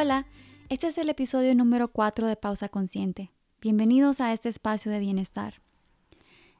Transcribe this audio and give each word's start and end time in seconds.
Hola, 0.00 0.24
este 0.70 0.86
es 0.86 0.96
el 0.96 1.10
episodio 1.10 1.54
número 1.54 1.88
4 1.88 2.26
de 2.26 2.34
Pausa 2.34 2.70
Consciente. 2.70 3.32
Bienvenidos 3.60 4.22
a 4.22 4.32
este 4.32 4.48
espacio 4.48 4.90
de 4.90 4.98
bienestar. 4.98 5.60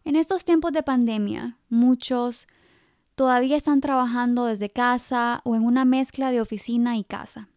En 0.05 0.15
estos 0.15 0.45
tiempos 0.45 0.73
de 0.73 0.83
pandemia, 0.83 1.57
muchos 1.71 2.47
todavía 3.15 3.57
están 3.57 3.81
trabajando 3.81 4.45
desde 4.45 4.69
casa 4.69 5.41
o 5.45 5.57
en 5.57 5.65
una 5.65 5.87
mezcla 5.87 6.31
de 6.31 6.43
oficina 6.43 6.99
y 6.99 7.03
casa. 7.03 7.49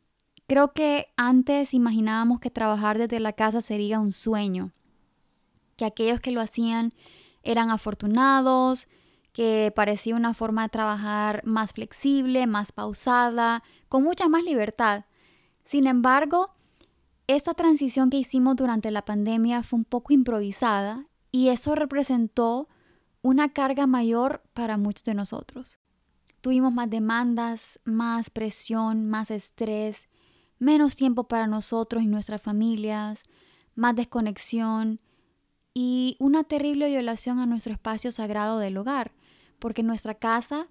Creo 0.48 0.72
que 0.72 1.08
antes 1.18 1.74
imaginábamos 1.74 2.40
que 2.40 2.50
trabajar 2.50 2.98
desde 2.98 3.20
la 3.20 3.34
casa 3.34 3.62
sería 3.62 4.00
un 4.00 4.14
sueño, 4.14 4.72
que 5.76 5.84
aquellos 5.84 6.22
que 6.22 6.32
lo 6.32 6.40
hacían 6.40 6.94
eran 7.42 7.70
afortunados, 7.72 8.88
que 9.34 9.74
parecía 9.76 10.16
una 10.16 10.34
forma 10.34 10.64
de 10.64 10.70
trabajar 10.70 11.42
más 11.44 11.74
flexible, 11.74 12.48
más 12.48 12.72
pausada, 12.72 13.64
con 13.90 14.02
mucha 14.02 14.30
más 14.30 14.46
libertad. 14.46 15.04
Sin 15.66 15.88
embargo, 15.88 16.54
esta 17.28 17.54
transición 17.54 18.10
que 18.10 18.18
hicimos 18.18 18.56
durante 18.56 18.92
la 18.92 19.06
pandemia 19.06 19.64
fue 19.64 19.80
un 19.80 19.86
poco 19.86 20.14
improvisada 20.14 21.08
y 21.32 21.50
eso 21.50 21.76
representó 21.76 22.68
una 23.22 23.54
carga 23.54 23.88
mayor 23.88 24.44
para 24.54 24.78
muchos 24.78 25.06
de 25.06 25.14
nosotros. 25.14 25.80
Tuvimos 26.42 26.74
más 26.74 26.90
demandas, 26.90 27.80
más 27.86 28.30
presión, 28.30 29.10
más 29.10 29.32
estrés, 29.32 30.10
menos 30.60 30.96
tiempo 30.98 31.24
para 31.30 31.48
nosotros 31.48 32.04
y 32.04 32.08
nuestras 32.08 32.42
familias, 32.42 33.24
más 33.76 33.96
desconexión 33.96 35.00
y 35.74 36.18
una 36.20 36.44
terrible 36.44 36.90
violación 36.90 37.40
a 37.40 37.46
nuestro 37.46 37.74
espacio 37.74 38.12
sagrado 38.12 38.60
del 38.60 38.78
hogar, 38.78 39.14
porque 39.60 39.84
nuestra 39.84 40.16
casa 40.16 40.68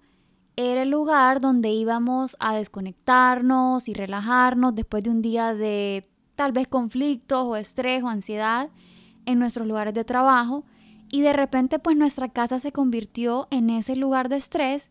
era 0.55 0.83
el 0.83 0.89
lugar 0.89 1.39
donde 1.39 1.69
íbamos 1.69 2.37
a 2.39 2.55
desconectarnos 2.55 3.87
y 3.87 3.93
relajarnos 3.93 4.75
después 4.75 5.03
de 5.03 5.09
un 5.09 5.21
día 5.21 5.53
de 5.53 6.09
tal 6.35 6.51
vez 6.51 6.67
conflictos 6.67 7.43
o 7.45 7.55
estrés 7.55 8.03
o 8.03 8.07
ansiedad 8.07 8.69
en 9.25 9.39
nuestros 9.39 9.67
lugares 9.67 9.93
de 9.93 10.03
trabajo 10.03 10.65
y 11.09 11.21
de 11.21 11.33
repente 11.33 11.79
pues 11.79 11.97
nuestra 11.97 12.29
casa 12.29 12.59
se 12.59 12.71
convirtió 12.71 13.47
en 13.51 13.69
ese 13.69 13.95
lugar 13.95 14.29
de 14.29 14.37
estrés 14.37 14.89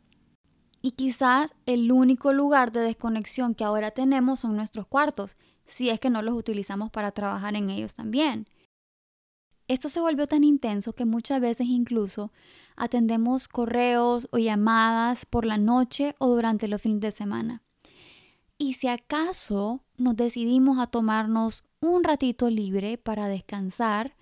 y 0.81 0.93
quizás 0.93 1.55
el 1.67 1.93
único 1.93 2.33
lugar 2.33 2.73
de 2.73 2.81
desconexión 2.81 3.55
que 3.55 3.65
ahora 3.65 3.93
tenemos 3.93 4.41
son 4.41 4.57
nuestros 4.57 4.87
cuartos, 4.87 5.37
si 5.65 5.91
es 5.91 6.01
que 6.01 6.11
no 6.11 6.23
los 6.23 6.35
utilizamos 6.35 6.91
para 6.91 7.13
trabajar 7.13 7.55
en 7.55 7.71
ellos 7.71 7.95
también. 7.95 8.49
Esto 9.69 9.89
se 9.89 10.01
volvió 10.01 10.27
tan 10.27 10.43
intenso 10.43 10.93
que 10.93 11.05
muchas 11.05 11.41
veces 11.41 11.69
incluso 11.69 12.33
atendemos 12.77 13.49
correos 13.49 14.29
o 14.31 14.39
llamadas 14.39 15.27
por 15.27 15.45
la 15.45 15.59
noche 15.59 16.15
o 16.19 16.29
durante 16.29 16.69
los 16.69 16.81
fines 16.81 17.01
de 17.01 17.13
semana. 17.13 17.63
Y 18.59 18.75
si 18.75 18.89
acaso 18.89 19.83
nos 19.97 20.17
decidimos 20.17 20.79
a 20.79 20.87
tomarnos 20.87 21.65
un 21.81 22.05
ratito 22.05 22.49
libre 22.49 22.97
para 22.99 23.27
descansar, 23.29 24.15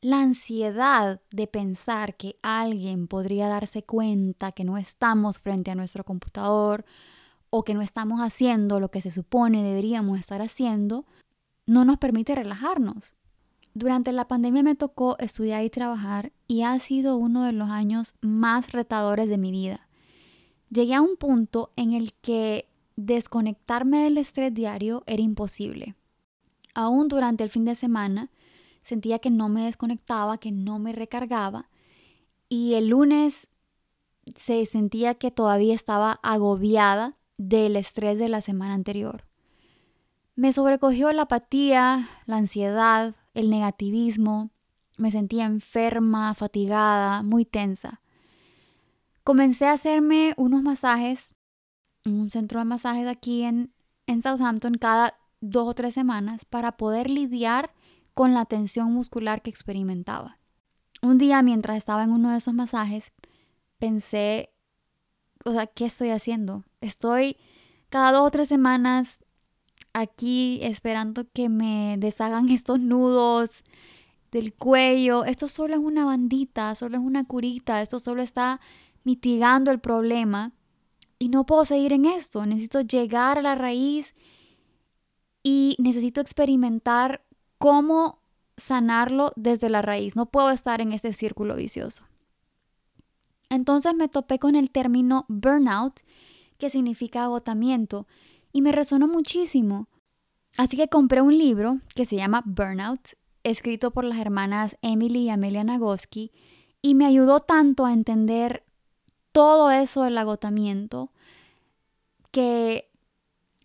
la 0.00 0.20
ansiedad 0.20 1.20
de 1.30 1.46
pensar 1.46 2.16
que 2.16 2.36
alguien 2.42 3.08
podría 3.08 3.48
darse 3.48 3.82
cuenta 3.82 4.52
que 4.52 4.64
no 4.64 4.78
estamos 4.78 5.38
frente 5.38 5.70
a 5.70 5.74
nuestro 5.74 6.04
computador 6.04 6.84
o 7.50 7.64
que 7.64 7.74
no 7.74 7.82
estamos 7.82 8.20
haciendo 8.20 8.78
lo 8.78 8.90
que 8.90 9.00
se 9.00 9.10
supone 9.10 9.62
deberíamos 9.62 10.18
estar 10.18 10.40
haciendo, 10.42 11.06
no 11.66 11.84
nos 11.84 11.98
permite 11.98 12.34
relajarnos. 12.34 13.16
Durante 13.78 14.10
la 14.10 14.26
pandemia 14.26 14.64
me 14.64 14.74
tocó 14.74 15.16
estudiar 15.20 15.62
y 15.62 15.70
trabajar 15.70 16.32
y 16.48 16.62
ha 16.62 16.76
sido 16.80 17.16
uno 17.16 17.44
de 17.44 17.52
los 17.52 17.70
años 17.70 18.16
más 18.20 18.72
retadores 18.72 19.28
de 19.28 19.38
mi 19.38 19.52
vida. 19.52 19.86
Llegué 20.68 20.94
a 20.94 21.00
un 21.00 21.16
punto 21.16 21.70
en 21.76 21.92
el 21.92 22.12
que 22.14 22.68
desconectarme 22.96 24.02
del 24.02 24.18
estrés 24.18 24.52
diario 24.52 25.04
era 25.06 25.22
imposible. 25.22 25.94
Aún 26.74 27.06
durante 27.06 27.44
el 27.44 27.50
fin 27.50 27.64
de 27.64 27.76
semana 27.76 28.32
sentía 28.82 29.20
que 29.20 29.30
no 29.30 29.48
me 29.48 29.66
desconectaba, 29.66 30.38
que 30.38 30.50
no 30.50 30.80
me 30.80 30.92
recargaba 30.92 31.68
y 32.48 32.74
el 32.74 32.88
lunes 32.88 33.46
se 34.34 34.66
sentía 34.66 35.14
que 35.14 35.30
todavía 35.30 35.76
estaba 35.76 36.18
agobiada 36.24 37.14
del 37.36 37.76
estrés 37.76 38.18
de 38.18 38.28
la 38.28 38.40
semana 38.40 38.74
anterior. 38.74 39.22
Me 40.34 40.52
sobrecogió 40.52 41.12
la 41.12 41.22
apatía, 41.22 42.08
la 42.26 42.38
ansiedad, 42.38 43.14
el 43.38 43.50
negativismo, 43.50 44.50
me 44.96 45.12
sentía 45.12 45.46
enferma, 45.46 46.34
fatigada, 46.34 47.22
muy 47.22 47.44
tensa. 47.44 48.00
Comencé 49.22 49.66
a 49.66 49.74
hacerme 49.74 50.34
unos 50.36 50.62
masajes 50.62 51.30
en 52.04 52.18
un 52.18 52.30
centro 52.30 52.58
de 52.58 52.64
masajes 52.64 53.06
aquí 53.06 53.44
en, 53.44 53.72
en 54.08 54.22
Southampton 54.22 54.74
cada 54.74 55.14
dos 55.40 55.68
o 55.68 55.74
tres 55.74 55.94
semanas 55.94 56.44
para 56.46 56.72
poder 56.72 57.08
lidiar 57.08 57.72
con 58.12 58.34
la 58.34 58.44
tensión 58.44 58.92
muscular 58.92 59.40
que 59.40 59.50
experimentaba. 59.50 60.40
Un 61.00 61.18
día 61.18 61.40
mientras 61.42 61.76
estaba 61.76 62.02
en 62.02 62.10
uno 62.10 62.30
de 62.32 62.38
esos 62.38 62.54
masajes, 62.54 63.12
pensé, 63.78 64.52
o 65.44 65.52
sea, 65.52 65.68
¿qué 65.68 65.86
estoy 65.86 66.10
haciendo? 66.10 66.64
Estoy 66.80 67.36
cada 67.88 68.10
dos 68.10 68.26
o 68.26 68.30
tres 68.32 68.48
semanas 68.48 69.24
aquí 70.00 70.60
esperando 70.62 71.26
que 71.32 71.48
me 71.48 71.96
deshagan 71.98 72.48
estos 72.50 72.80
nudos 72.80 73.64
del 74.30 74.54
cuello. 74.54 75.24
Esto 75.24 75.48
solo 75.48 75.74
es 75.74 75.80
una 75.80 76.04
bandita, 76.04 76.74
solo 76.74 76.96
es 76.98 77.02
una 77.02 77.24
curita, 77.24 77.82
esto 77.82 77.98
solo 77.98 78.22
está 78.22 78.60
mitigando 79.04 79.70
el 79.70 79.80
problema. 79.80 80.52
Y 81.18 81.28
no 81.28 81.46
puedo 81.46 81.64
seguir 81.64 81.92
en 81.92 82.06
esto, 82.06 82.46
necesito 82.46 82.80
llegar 82.80 83.38
a 83.38 83.42
la 83.42 83.56
raíz 83.56 84.14
y 85.42 85.74
necesito 85.78 86.20
experimentar 86.20 87.24
cómo 87.58 88.20
sanarlo 88.56 89.32
desde 89.34 89.68
la 89.68 89.82
raíz. 89.82 90.14
No 90.14 90.26
puedo 90.26 90.50
estar 90.50 90.80
en 90.80 90.92
este 90.92 91.12
círculo 91.12 91.56
vicioso. 91.56 92.04
Entonces 93.50 93.94
me 93.94 94.08
topé 94.08 94.38
con 94.38 94.54
el 94.54 94.70
término 94.70 95.24
burnout, 95.28 96.00
que 96.58 96.70
significa 96.70 97.24
agotamiento, 97.24 98.06
y 98.52 98.62
me 98.62 98.72
resonó 98.72 99.08
muchísimo. 99.08 99.88
Así 100.56 100.76
que 100.76 100.88
compré 100.88 101.20
un 101.20 101.36
libro 101.36 101.80
que 101.94 102.04
se 102.04 102.16
llama 102.16 102.42
Burnout, 102.44 103.16
escrito 103.44 103.90
por 103.90 104.04
las 104.04 104.18
hermanas 104.18 104.76
Emily 104.82 105.20
y 105.20 105.30
Amelia 105.30 105.64
Nagoski, 105.64 106.32
y 106.82 106.94
me 106.94 107.06
ayudó 107.06 107.40
tanto 107.40 107.86
a 107.86 107.92
entender 107.92 108.64
todo 109.32 109.70
eso 109.70 110.04
del 110.04 110.18
agotamiento, 110.18 111.12
que 112.30 112.90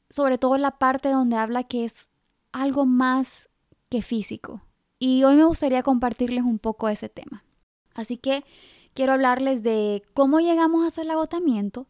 sobre 0.10 0.38
todo 0.38 0.58
la 0.58 0.78
parte 0.78 1.10
donde 1.10 1.38
habla 1.38 1.64
que 1.64 1.86
es 1.86 2.10
algo 2.52 2.86
más 2.86 3.50
que 3.90 4.02
físico. 4.02 4.62
Y 5.00 5.24
hoy 5.24 5.36
me 5.36 5.44
gustaría 5.44 5.84
compartirles 5.84 6.44
un 6.44 6.60
poco 6.60 6.88
ese 6.88 7.10
tema. 7.10 7.44
Así 7.96 8.18
que 8.18 8.46
quiero 8.94 9.14
hablarles 9.14 9.64
de 9.64 10.04
cómo 10.14 10.40
llegamos 10.40 10.98
a 10.98 11.02
el 11.02 11.10
agotamiento, 11.10 11.88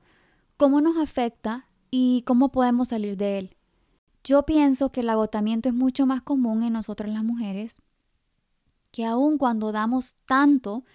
cómo 0.58 0.82
nos 0.82 0.98
afecta 0.98 1.68
y 1.96 2.24
cómo 2.24 2.50
podemos 2.50 2.88
salir 2.88 3.18
de 3.18 3.38
él. 3.38 3.56
Yo 4.24 4.48
pienso 4.48 4.92
que 4.92 5.02
el 5.02 5.10
agotamiento 5.12 5.70
es 5.70 5.76
mucho 5.76 6.08
más 6.08 6.24
común 6.24 6.64
en 6.64 6.74
nosotras 6.74 7.08
las 7.12 7.24
mujeres, 7.24 7.84
que 8.90 9.06
aun 9.06 9.38
cuando 9.38 9.72
damos 9.72 10.16
tanto 10.26 10.86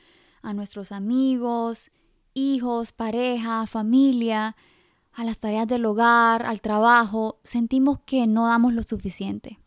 a 0.43 0.55
nuestros 0.55 0.91
amigos, 0.91 1.93
hijos, 2.35 2.91
pareja, 2.91 3.69
familia, 3.69 4.56
a 5.12 5.23
las 5.23 5.39
tareas 5.39 5.69
del 5.69 5.87
hogar, 5.87 6.45
al 6.45 6.61
trabajo, 6.61 7.39
sentimos 7.45 8.00
que 8.00 8.27
no 8.27 8.49
damos 8.49 8.75
lo 8.75 8.83
suficiente. 8.83 9.61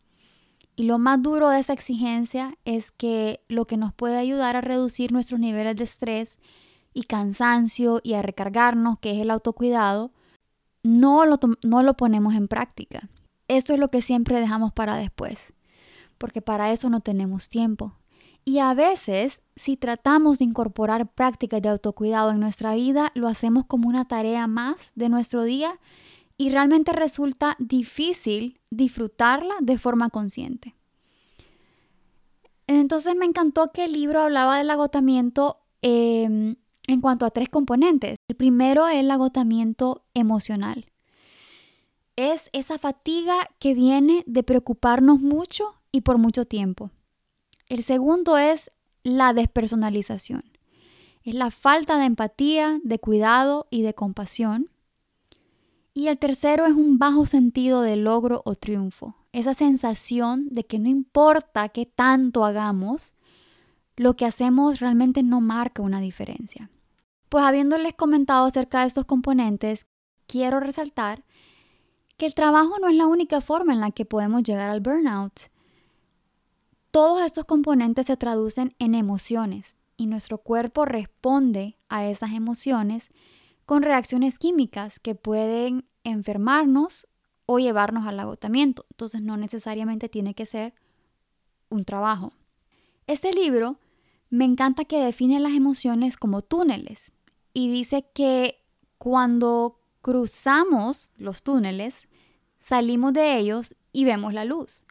Y 0.76 0.82
lo 0.82 0.98
más 0.98 1.22
duro 1.22 1.48
de 1.48 1.60
esa 1.60 1.72
exigencia 1.72 2.58
es 2.66 2.90
que 2.90 3.40
lo 3.48 3.64
que 3.64 3.78
nos 3.78 3.94
puede 3.94 4.18
ayudar 4.18 4.54
a 4.54 4.60
reducir 4.60 5.12
nuestros 5.12 5.40
niveles 5.40 5.76
de 5.76 5.84
estrés 5.84 6.38
y 6.92 7.04
cansancio 7.04 8.02
y 8.02 8.12
a 8.12 8.20
recargarnos, 8.20 8.98
que 8.98 9.12
es 9.12 9.18
el 9.18 9.30
autocuidado, 9.30 10.12
no 10.82 11.26
lo, 11.26 11.38
no 11.62 11.82
lo 11.82 11.94
ponemos 11.94 12.34
en 12.34 12.48
práctica. 12.48 13.08
Esto 13.48 13.74
es 13.74 13.78
lo 13.78 13.90
que 13.90 14.02
siempre 14.02 14.40
dejamos 14.40 14.72
para 14.72 14.96
después, 14.96 15.52
porque 16.18 16.42
para 16.42 16.72
eso 16.72 16.90
no 16.90 17.00
tenemos 17.00 17.48
tiempo. 17.48 17.94
Y 18.44 18.58
a 18.58 18.74
veces, 18.74 19.40
si 19.54 19.76
tratamos 19.76 20.38
de 20.38 20.46
incorporar 20.46 21.12
prácticas 21.12 21.62
de 21.62 21.68
autocuidado 21.68 22.32
en 22.32 22.40
nuestra 22.40 22.74
vida, 22.74 23.12
lo 23.14 23.28
hacemos 23.28 23.64
como 23.66 23.88
una 23.88 24.06
tarea 24.06 24.46
más 24.46 24.92
de 24.96 25.08
nuestro 25.08 25.44
día 25.44 25.78
y 26.36 26.50
realmente 26.50 26.92
resulta 26.92 27.56
difícil 27.60 28.60
disfrutarla 28.70 29.54
de 29.60 29.78
forma 29.78 30.10
consciente. 30.10 30.74
Entonces 32.66 33.14
me 33.14 33.26
encantó 33.26 33.70
que 33.70 33.84
el 33.84 33.92
libro 33.92 34.20
hablaba 34.20 34.58
del 34.58 34.70
agotamiento 34.70 35.58
em, 35.82 36.56
en 36.86 37.00
cuanto 37.00 37.26
a 37.26 37.30
tres 37.30 37.48
componentes. 37.48 38.16
El 38.28 38.36
primero 38.36 38.86
es 38.88 38.96
el 38.96 39.10
agotamiento 39.10 40.04
emocional. 40.14 40.86
Es 42.16 42.50
esa 42.52 42.78
fatiga 42.78 43.48
que 43.58 43.74
viene 43.74 44.24
de 44.26 44.42
preocuparnos 44.42 45.20
mucho 45.20 45.80
y 45.90 46.02
por 46.02 46.18
mucho 46.18 46.44
tiempo. 46.44 46.90
El 47.68 47.82
segundo 47.82 48.36
es 48.36 48.70
la 49.02 49.32
despersonalización. 49.32 50.44
Es 51.24 51.34
la 51.34 51.50
falta 51.50 51.98
de 51.98 52.06
empatía, 52.06 52.80
de 52.82 52.98
cuidado 52.98 53.66
y 53.70 53.82
de 53.82 53.94
compasión. 53.94 54.70
Y 55.94 56.08
el 56.08 56.18
tercero 56.18 56.66
es 56.66 56.72
un 56.72 56.98
bajo 56.98 57.26
sentido 57.26 57.82
de 57.82 57.96
logro 57.96 58.42
o 58.44 58.54
triunfo. 58.54 59.16
Esa 59.32 59.54
sensación 59.54 60.48
de 60.50 60.64
que 60.64 60.78
no 60.78 60.88
importa 60.88 61.68
qué 61.68 61.86
tanto 61.86 62.44
hagamos, 62.44 63.14
lo 63.96 64.14
que 64.16 64.26
hacemos 64.26 64.80
realmente 64.80 65.22
no 65.22 65.40
marca 65.40 65.82
una 65.82 66.00
diferencia. 66.00 66.70
Pues 67.28 67.44
habiéndoles 67.44 67.94
comentado 67.94 68.46
acerca 68.46 68.80
de 68.80 68.88
estos 68.88 69.04
componentes, 69.04 69.86
quiero 70.26 70.60
resaltar 70.60 71.24
que 72.16 72.26
el 72.26 72.34
trabajo 72.34 72.78
no 72.80 72.88
es 72.88 72.94
la 72.94 73.06
única 73.06 73.40
forma 73.40 73.72
en 73.72 73.80
la 73.80 73.90
que 73.90 74.04
podemos 74.04 74.42
llegar 74.42 74.70
al 74.70 74.80
burnout. 74.80 75.50
Todos 76.90 77.22
estos 77.22 77.46
componentes 77.46 78.06
se 78.06 78.16
traducen 78.16 78.74
en 78.78 78.94
emociones 78.94 79.78
y 79.96 80.06
nuestro 80.06 80.38
cuerpo 80.38 80.84
responde 80.84 81.78
a 81.88 82.06
esas 82.06 82.32
emociones 82.32 83.10
con 83.64 83.82
reacciones 83.82 84.38
químicas 84.38 85.00
que 85.00 85.14
pueden 85.14 85.86
enfermarnos 86.04 87.06
o 87.46 87.58
llevarnos 87.58 88.06
al 88.06 88.20
agotamiento. 88.20 88.84
Entonces 88.90 89.22
no 89.22 89.36
necesariamente 89.36 90.08
tiene 90.08 90.34
que 90.34 90.46
ser 90.46 90.74
un 91.70 91.84
trabajo. 91.84 92.32
Este 93.06 93.32
libro 93.32 93.78
me 94.30 94.44
encanta 94.44 94.84
que 94.84 94.98
define 94.98 95.40
las 95.40 95.52
emociones 95.52 96.16
como 96.16 96.42
túneles 96.42 97.12
y 97.52 97.68
dice 97.68 98.06
que 98.14 98.64
cuando 98.98 99.80
cruzamos 100.00 101.10
los 101.16 101.42
túneles, 101.42 102.08
salimos 102.60 103.12
de 103.12 103.38
ellos 103.38 103.76
y 103.92 104.04
vemos 104.04 104.32
la 104.32 104.44
luz. 104.44 104.84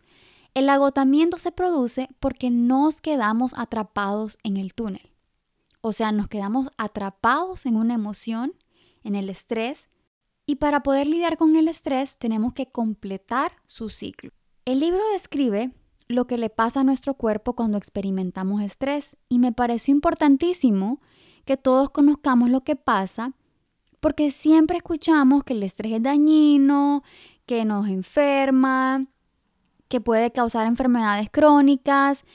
El 0.54 0.70
agotamiento 0.70 1.38
se 1.38 1.52
produce 1.52 2.10
porque 2.20 2.50
nos 2.50 3.00
quedamos 3.00 3.54
atrapados 3.56 4.38
en 4.44 4.58
el 4.58 4.74
túnel. 4.74 5.12
O 5.80 5.94
sea, 5.94 6.12
nos 6.12 6.28
quedamos 6.28 6.70
atrapados 6.78 7.66
en 7.66 7.78
una 7.78 7.94
emoción, 7.94 8.54
en 9.04 9.16
el 9.16 9.30
estrés, 9.30 9.88
y 10.46 10.56
para 10.56 10.84
poder 10.84 11.08
lidiar 11.08 11.38
con 11.38 11.56
el 11.56 11.68
estrés 11.68 12.18
tenemos 12.18 12.54
que 12.54 12.68
completar 12.68 13.54
su 13.66 13.90
ciclo. 13.90 14.32
El 14.66 14.82
libro 14.82 15.02
describe 15.14 15.72
lo 16.12 16.26
que 16.26 16.38
le 16.38 16.50
pasa 16.50 16.82
a 16.82 16.84
nuestro 16.84 17.14
cuerpo 17.14 17.54
cuando 17.54 17.78
experimentamos 17.78 18.62
estrés 18.62 19.16
y 19.30 19.40
me 19.40 19.52
pareció 19.52 19.94
importantísimo 19.94 21.02
que 21.46 21.58
todos 21.58 21.90
conozcamos 21.90 22.50
lo 22.50 22.62
que 22.62 22.76
pasa 22.76 23.34
porque 24.02 24.32
siempre 24.32 24.78
escuchamos 24.78 25.44
que 25.44 25.54
el 25.54 25.64
estrés 25.64 25.94
es 25.94 26.04
dañino, 26.04 27.04
que 27.46 27.64
nos 27.64 27.88
enferma, 27.88 29.06
que 29.88 30.02
puede 30.02 30.32
causar 30.32 30.68
enfermedades 30.68 31.30
crónicas, 31.32 32.26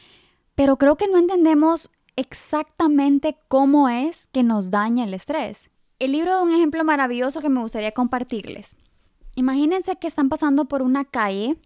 pero 0.54 0.78
creo 0.78 0.96
que 0.96 1.08
no 1.08 1.18
entendemos 1.18 1.90
exactamente 2.14 3.36
cómo 3.48 3.88
es 3.88 4.28
que 4.28 4.42
nos 4.42 4.70
daña 4.70 5.04
el 5.04 5.12
estrés. 5.12 5.68
El 5.98 6.12
libro 6.12 6.30
da 6.32 6.42
un 6.42 6.54
ejemplo 6.54 6.84
maravilloso 6.84 7.40
que 7.40 7.48
me 7.48 7.60
gustaría 7.60 7.92
compartirles. 7.92 8.76
Imagínense 9.34 9.96
que 9.96 10.06
están 10.06 10.28
pasando 10.28 10.66
por 10.66 10.82
una 10.82 11.04
calle 11.04 11.58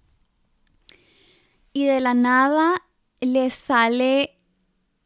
y 1.73 1.85
de 1.85 2.01
la 2.01 2.15
nada 2.15 2.75
les 3.21 3.55
sale 3.55 4.39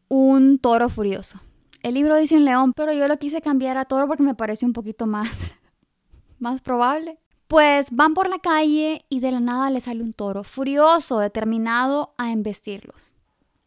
un 0.09 0.59
toro 0.59 0.89
furioso. 0.89 1.41
El 1.83 1.95
libro 1.95 2.17
dice 2.17 2.37
un 2.37 2.45
león, 2.45 2.73
pero 2.73 2.93
yo 2.93 3.09
lo 3.09 3.19
quise 3.19 3.43
cambiar 3.43 3.77
a 3.77 3.85
toro 3.85 4.07
porque 4.07 4.23
me 4.23 4.35
parece 4.35 4.65
un 4.65 4.73
poquito 4.73 5.07
más, 5.07 5.53
más 6.39 6.61
probable. 6.61 7.19
Pues 7.47 7.87
van 7.91 8.15
por 8.15 8.29
la 8.29 8.39
calle 8.39 9.05
y 9.09 9.21
de 9.21 9.31
la 9.31 9.41
nada 9.41 9.69
le 9.71 9.81
sale 9.81 10.03
un 10.03 10.15
toro 10.15 10.45
furioso, 10.45 11.19
determinado 11.19 12.15
a 12.17 12.33
embestirlos. 12.33 13.15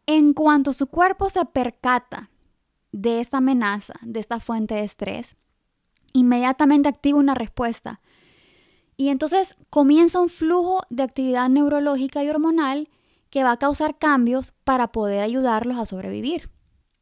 En 0.08 0.34
cuanto 0.34 0.74
su 0.74 0.88
cuerpo 0.88 1.30
se 1.30 1.46
percata 1.46 2.32
de 2.92 3.20
esta 3.20 3.38
amenaza, 3.38 3.94
de 4.02 4.20
esta 4.20 4.40
fuente 4.40 4.76
de 4.76 4.84
estrés, 4.84 5.36
inmediatamente 6.14 6.90
activa 6.90 7.20
una 7.20 7.36
respuesta. 7.36 8.02
Y 8.98 9.10
entonces 9.10 9.56
comienza 9.70 10.20
un 10.20 10.30
flujo 10.30 10.82
de 10.90 11.04
actividad 11.04 11.48
neurológica 11.50 12.24
y 12.24 12.30
hormonal 12.30 12.90
que 13.30 13.44
va 13.44 13.52
a 13.52 13.58
causar 13.58 13.98
cambios 13.98 14.52
para 14.64 14.92
poder 14.92 15.24
ayudarlos 15.24 15.78
a 15.78 15.86
sobrevivir. 15.86 16.50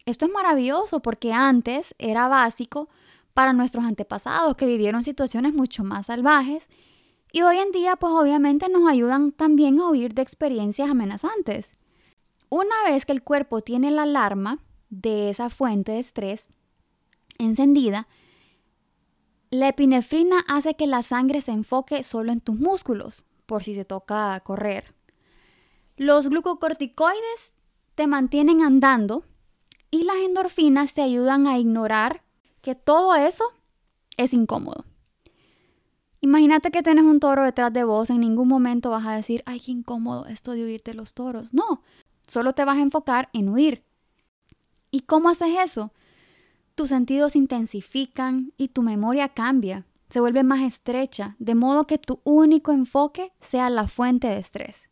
Esto 0.05 0.25
es 0.25 0.31
maravilloso 0.31 1.01
porque 1.01 1.33
antes 1.33 1.95
era 1.97 2.27
básico 2.27 2.89
para 3.33 3.53
nuestros 3.53 3.85
antepasados 3.85 4.55
que 4.55 4.65
vivieron 4.65 5.03
situaciones 5.03 5.53
mucho 5.53 5.83
más 5.83 6.07
salvajes 6.07 6.67
y 7.31 7.41
hoy 7.41 7.57
en 7.57 7.71
día 7.71 7.95
pues 7.95 8.13
obviamente 8.13 8.69
nos 8.69 8.87
ayudan 8.87 9.31
también 9.31 9.79
a 9.79 9.89
huir 9.89 10.13
de 10.13 10.21
experiencias 10.21 10.89
amenazantes. 10.89 11.75
Una 12.49 12.75
vez 12.85 13.05
que 13.05 13.11
el 13.11 13.23
cuerpo 13.23 13.61
tiene 13.61 13.91
la 13.91 14.03
alarma 14.03 14.59
de 14.89 15.29
esa 15.29 15.49
fuente 15.49 15.93
de 15.93 15.99
estrés 15.99 16.51
encendida, 17.37 18.07
la 19.55 19.69
epinefrina 19.69 20.43
hace 20.47 20.75
que 20.75 20.87
la 20.87 21.03
sangre 21.03 21.41
se 21.41 21.51
enfoque 21.51 22.03
solo 22.03 22.31
en 22.31 22.41
tus 22.41 22.59
músculos, 22.59 23.25
por 23.45 23.63
si 23.63 23.73
te 23.73 23.85
toca 23.85 24.39
correr. 24.41 24.93
Los 25.97 26.27
glucocorticoides 26.27 27.53
te 27.95 28.07
mantienen 28.07 28.61
andando 28.61 29.23
y 29.91 30.03
las 30.03 30.17
endorfinas 30.17 30.93
te 30.93 31.01
ayudan 31.01 31.47
a 31.47 31.57
ignorar 31.57 32.23
que 32.61 32.75
todo 32.75 33.15
eso 33.15 33.45
es 34.17 34.33
incómodo. 34.33 34.85
Imagínate 36.21 36.71
que 36.71 36.83
tienes 36.83 37.05
un 37.05 37.19
toro 37.19 37.43
detrás 37.43 37.71
de 37.71 37.83
vos, 37.83 38.09
en 38.09 38.19
ningún 38.19 38.47
momento 38.47 38.89
vas 38.89 39.05
a 39.05 39.15
decir, 39.15 39.43
ay, 39.45 39.59
qué 39.59 39.71
incómodo 39.71 40.25
esto 40.25 40.51
de 40.51 40.65
huirte 40.65 40.93
los 40.93 41.13
toros. 41.13 41.53
No, 41.53 41.83
solo 42.25 42.53
te 42.53 42.65
vas 42.65 42.77
a 42.77 42.81
enfocar 42.81 43.29
en 43.31 43.49
huir. 43.49 43.83
¿Y 44.91 45.01
cómo 45.01 45.29
haces 45.29 45.55
eso? 45.63 45.91
Tus 46.75 46.89
sentidos 46.89 47.31
se 47.31 47.37
intensifican 47.37 48.51
y 48.57 48.67
tu 48.67 48.81
memoria 48.81 49.29
cambia, 49.29 49.85
se 50.09 50.19
vuelve 50.19 50.43
más 50.43 50.61
estrecha, 50.61 51.37
de 51.39 51.55
modo 51.55 51.87
que 51.87 51.97
tu 51.97 52.19
único 52.25 52.73
enfoque 52.73 53.31
sea 53.39 53.69
la 53.69 53.87
fuente 53.87 54.27
de 54.27 54.39
estrés. 54.39 54.89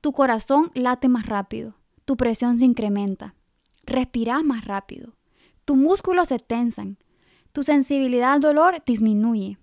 Tu 0.00 0.12
corazón 0.12 0.72
late 0.74 1.08
más 1.08 1.26
rápido, 1.26 1.76
tu 2.04 2.16
presión 2.16 2.58
se 2.58 2.64
incrementa, 2.64 3.36
respiras 3.84 4.42
más 4.42 4.64
rápido, 4.64 5.14
tus 5.64 5.76
músculos 5.76 6.28
se 6.28 6.40
tensan, 6.40 6.98
tu 7.52 7.62
sensibilidad 7.62 8.32
al 8.32 8.40
dolor 8.40 8.82
disminuye, 8.84 9.56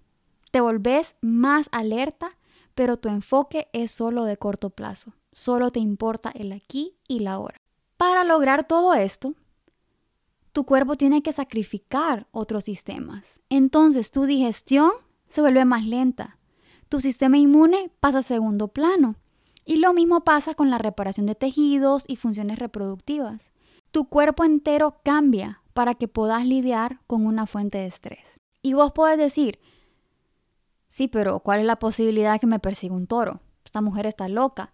te 0.52 0.62
volvés 0.62 1.16
más 1.20 1.68
alerta, 1.74 2.38
pero 2.76 2.98
tu 2.98 3.10
enfoque 3.10 3.68
es 3.74 3.92
solo 3.92 4.24
de 4.24 4.38
corto 4.38 4.70
plazo, 4.70 5.14
solo 5.34 5.72
te 5.72 5.82
importa 5.82 6.32
el 6.34 6.54
aquí 6.54 6.96
y 7.10 7.20
la 7.20 7.34
ahora. 7.34 7.62
Para 7.98 8.24
lograr 8.24 8.66
todo 8.68 8.94
esto, 8.94 9.36
tu 10.52 10.66
cuerpo 10.66 10.96
tiene 10.96 11.22
que 11.22 11.34
sacrificar 11.34 12.28
otros 12.32 12.66
sistemas. 12.66 13.40
Entonces 13.50 14.12
tu 14.12 14.26
digestión 14.26 14.92
se 15.28 15.42
vuelve 15.42 15.64
más 15.66 15.86
lenta, 15.86 16.38
tu 16.92 17.00
sistema 17.00 17.38
inmune 17.38 17.90
pasa 18.02 18.18
a 18.18 18.22
segundo 18.22 18.68
plano. 18.68 19.16
Y 19.64 19.78
lo 19.78 19.94
mismo 19.94 20.26
pasa 20.26 20.56
con 20.56 20.70
la 20.70 20.78
reparación 20.78 21.26
de 21.26 21.36
tejidos 21.36 22.04
y 22.06 22.18
funciones 22.18 22.60
reproductivas. 22.60 23.50
Tu 23.92 24.10
cuerpo 24.10 24.44
entero 24.44 24.98
cambia 25.02 25.62
para 25.72 25.96
que 25.96 26.10
puedas 26.10 26.46
lidiar 26.46 27.00
con 27.08 27.26
una 27.26 27.46
fuente 27.46 27.78
de 27.78 27.86
estrés. 27.86 28.42
Y 28.62 28.74
vos 28.74 28.92
podés 28.92 29.18
decir, 29.18 29.60
sí, 30.90 31.08
pero 31.08 31.40
¿cuál 31.40 31.62
es 31.62 31.66
la 31.66 31.80
posibilidad 31.80 32.42
que 32.42 32.48
me 32.48 32.60
persiga 32.60 32.94
un 32.94 33.08
toro? 33.08 33.40
Esta 33.64 33.80
mujer 33.80 34.06
está 34.06 34.28
loca. 34.28 34.74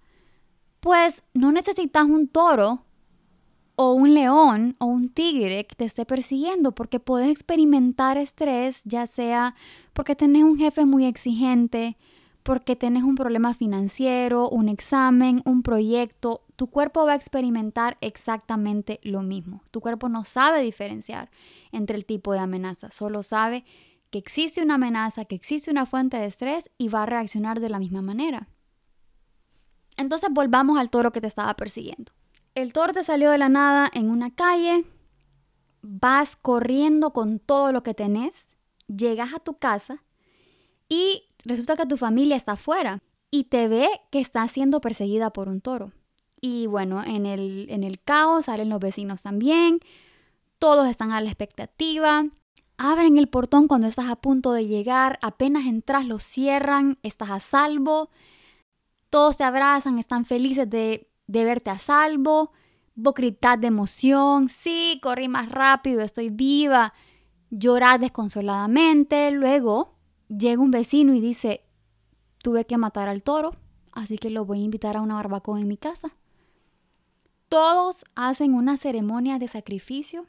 Pues 0.79 1.23
no 1.35 1.51
necesitas 1.51 2.05
un 2.07 2.27
toro 2.27 2.86
o 3.77 3.93
un 3.93 4.15
león 4.15 4.75
o 4.79 4.87
un 4.87 5.07
tigre 5.09 5.67
que 5.67 5.75
te 5.75 5.85
esté 5.85 6.03
persiguiendo 6.03 6.73
porque 6.73 6.99
puedes 6.99 7.29
experimentar 7.29 8.17
estrés, 8.17 8.81
ya 8.85 9.05
sea 9.05 9.55
porque 9.93 10.15
tenés 10.15 10.43
un 10.43 10.57
jefe 10.57 10.85
muy 10.85 11.05
exigente, 11.05 11.95
porque 12.41 12.75
tenés 12.75 13.03
un 13.03 13.13
problema 13.13 13.53
financiero, 13.53 14.49
un 14.49 14.67
examen, 14.67 15.43
un 15.45 15.61
proyecto, 15.61 16.41
tu 16.55 16.67
cuerpo 16.67 17.05
va 17.05 17.11
a 17.11 17.15
experimentar 17.15 17.97
exactamente 18.01 18.99
lo 19.03 19.21
mismo. 19.21 19.61
Tu 19.69 19.79
cuerpo 19.79 20.09
no 20.09 20.23
sabe 20.23 20.63
diferenciar 20.63 21.29
entre 21.71 21.97
el 21.97 22.05
tipo 22.05 22.33
de 22.33 22.39
amenaza, 22.39 22.89
solo 22.89 23.21
sabe 23.21 23.63
que 24.09 24.17
existe 24.17 24.63
una 24.63 24.75
amenaza, 24.75 25.25
que 25.25 25.35
existe 25.35 25.69
una 25.69 25.85
fuente 25.85 26.17
de 26.17 26.25
estrés 26.25 26.71
y 26.79 26.87
va 26.87 27.03
a 27.03 27.05
reaccionar 27.05 27.59
de 27.59 27.69
la 27.69 27.77
misma 27.77 28.01
manera. 28.01 28.47
Entonces 29.97 30.29
volvamos 30.31 30.79
al 30.79 30.89
toro 30.89 31.11
que 31.11 31.21
te 31.21 31.27
estaba 31.27 31.53
persiguiendo. 31.55 32.16
El 32.57 32.73
toro 32.73 32.91
te 32.91 33.03
salió 33.03 33.29
de 33.29 33.37
la 33.37 33.49
nada 33.49 33.87
en 33.93 34.09
una 34.09 34.31
calle, 34.31 34.83
vas 35.83 36.35
corriendo 36.35 37.13
con 37.13 37.37
todo 37.37 37.71
lo 37.71 37.83
que 37.83 37.93
tenés, 37.93 38.47
llegas 38.87 39.31
a 39.35 39.39
tu 39.39 39.59
casa 39.59 40.03
y 40.89 41.25
resulta 41.45 41.75
que 41.75 41.85
tu 41.85 41.97
familia 41.97 42.35
está 42.35 42.53
afuera 42.53 43.03
y 43.29 43.43
te 43.43 43.67
ve 43.67 43.87
que 44.09 44.19
está 44.19 44.47
siendo 44.47 44.81
perseguida 44.81 45.29
por 45.29 45.49
un 45.49 45.61
toro. 45.61 45.91
Y 46.41 46.65
bueno, 46.65 47.03
en 47.03 47.27
el, 47.27 47.67
en 47.69 47.83
el 47.83 48.01
caos 48.01 48.45
salen 48.45 48.69
los 48.69 48.79
vecinos 48.79 49.21
también, 49.21 49.79
todos 50.57 50.87
están 50.87 51.11
a 51.11 51.21
la 51.21 51.29
expectativa, 51.29 52.25
abren 52.79 53.19
el 53.19 53.29
portón 53.29 53.67
cuando 53.67 53.85
estás 53.85 54.09
a 54.09 54.15
punto 54.15 54.51
de 54.51 54.65
llegar, 54.65 55.19
apenas 55.21 55.67
entras 55.67 56.07
lo 56.07 56.17
cierran, 56.17 56.97
estás 57.03 57.29
a 57.29 57.39
salvo, 57.39 58.09
todos 59.11 59.37
te 59.37 59.43
abrazan, 59.43 59.99
están 59.99 60.25
felices 60.25 60.67
de, 60.67 61.07
de 61.27 61.43
verte 61.43 61.69
a 61.69 61.79
salvo, 61.79 62.51
vos 62.95 63.13
de 63.15 63.67
emoción, 63.67 64.49
sí, 64.49 64.99
corrí 65.03 65.27
más 65.27 65.49
rápido, 65.49 66.01
estoy 66.01 66.29
viva, 66.29 66.93
llorás 67.49 67.99
desconsoladamente, 67.99 69.29
luego 69.31 69.93
llega 70.29 70.61
un 70.61 70.71
vecino 70.71 71.13
y 71.13 71.21
dice, 71.21 71.63
tuve 72.41 72.65
que 72.65 72.77
matar 72.77 73.07
al 73.09 73.23
toro, 73.23 73.55
así 73.91 74.17
que 74.17 74.29
lo 74.29 74.45
voy 74.45 74.61
a 74.61 74.65
invitar 74.65 74.97
a 74.97 75.01
una 75.01 75.15
barbacoa 75.15 75.59
en 75.59 75.67
mi 75.67 75.77
casa. 75.77 76.15
Todos 77.49 78.03
hacen 78.15 78.53
una 78.53 78.77
ceremonia 78.77 79.39
de 79.39 79.47
sacrificio 79.47 80.25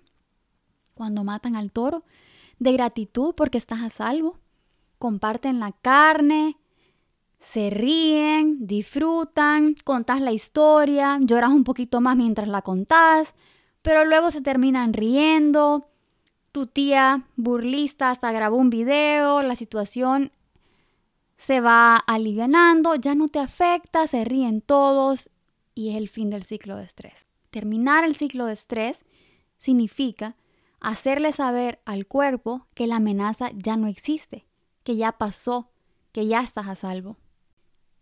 cuando 0.95 1.25
matan 1.25 1.57
al 1.57 1.73
toro, 1.73 2.05
de 2.59 2.73
gratitud 2.73 3.35
porque 3.35 3.59
estás 3.59 3.81
a 3.83 3.91
salvo. 3.91 4.39
Comparten 4.99 5.61
la 5.61 5.73
carne, 5.73 6.57
se 7.41 7.71
ríen, 7.71 8.67
disfrutan, 8.67 9.75
contás 9.85 10.21
la 10.21 10.33
historia, 10.33 11.19
lloras 11.21 11.51
un 11.51 11.65
poquito 11.65 12.01
más 12.01 12.17
mientras 12.17 12.49
la 12.49 12.63
contás, 12.63 13.35
pero 13.83 14.05
luego 14.05 14.31
se 14.31 14.41
terminan 14.41 14.93
riendo. 14.93 15.89
Tu 16.53 16.67
tía 16.67 17.27
burlista 17.37 18.11
hasta 18.11 18.33
grabó 18.33 18.57
un 18.57 18.71
video, 18.71 19.43
la 19.43 19.55
situación 19.55 20.33
se 21.37 21.61
va 21.61 21.97
alivianando, 21.97 22.97
ya 22.97 23.15
no 23.15 23.29
te 23.29 23.39
afecta, 23.39 24.07
se 24.07 24.25
ríen 24.25 24.61
todos 24.61 25.31
y 25.75 25.91
es 25.91 25.97
el 25.97 26.09
fin 26.09 26.31
del 26.31 26.43
ciclo 26.43 26.77
de 26.77 26.85
estrés. 26.85 27.27
Terminar 27.51 28.05
el 28.05 28.17
ciclo 28.17 28.47
de 28.47 28.55
estrés 28.55 29.05
significa 29.59 30.37
hacerle 30.81 31.33
saber 31.33 31.81
al 31.85 32.07
cuerpo 32.07 32.67
que 32.75 32.89
la 32.89 32.97
amenaza 32.97 33.51
ya 33.55 33.77
no 33.77 33.87
existe, 33.87 34.47
que 34.83 34.97
ya 34.97 35.13
pasó, 35.13 35.71
que 36.13 36.27
ya 36.27 36.41
estás 36.41 36.67
a 36.67 36.75
salvo. 36.75 37.17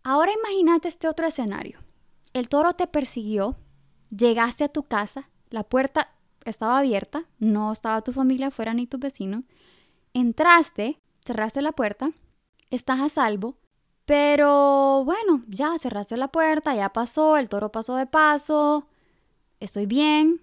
Ahora 0.09 0.31
imagínate 0.31 0.87
este 0.87 1.09
otro 1.09 1.27
escenario. 1.27 1.79
El 2.31 2.47
toro 2.47 2.71
te 2.71 2.87
persiguió, 2.87 3.57
llegaste 4.09 4.63
a 4.63 4.69
tu 4.69 4.83
casa, 4.83 5.29
la 5.49 5.63
puerta 5.63 6.13
estaba 6.45 6.79
abierta, 6.79 7.25
no 7.39 7.73
estaba 7.73 8.01
tu 8.01 8.13
familia 8.13 8.47
afuera 8.47 8.73
ni 8.73 8.87
tus 8.87 9.01
vecinos, 9.01 9.43
entraste, 10.13 11.01
cerraste 11.25 11.61
la 11.61 11.73
puerta, 11.73 12.11
estás 12.69 13.01
a 13.01 13.09
salvo, 13.09 13.57
pero 14.05 15.03
bueno, 15.03 15.43
ya 15.49 15.77
cerraste 15.77 16.15
la 16.15 16.29
puerta, 16.29 16.73
ya 16.73 16.93
pasó, 16.93 17.35
el 17.35 17.49
toro 17.49 17.73
pasó 17.73 17.97
de 17.97 18.05
paso, 18.05 18.87
estoy 19.59 19.87
bien, 19.87 20.41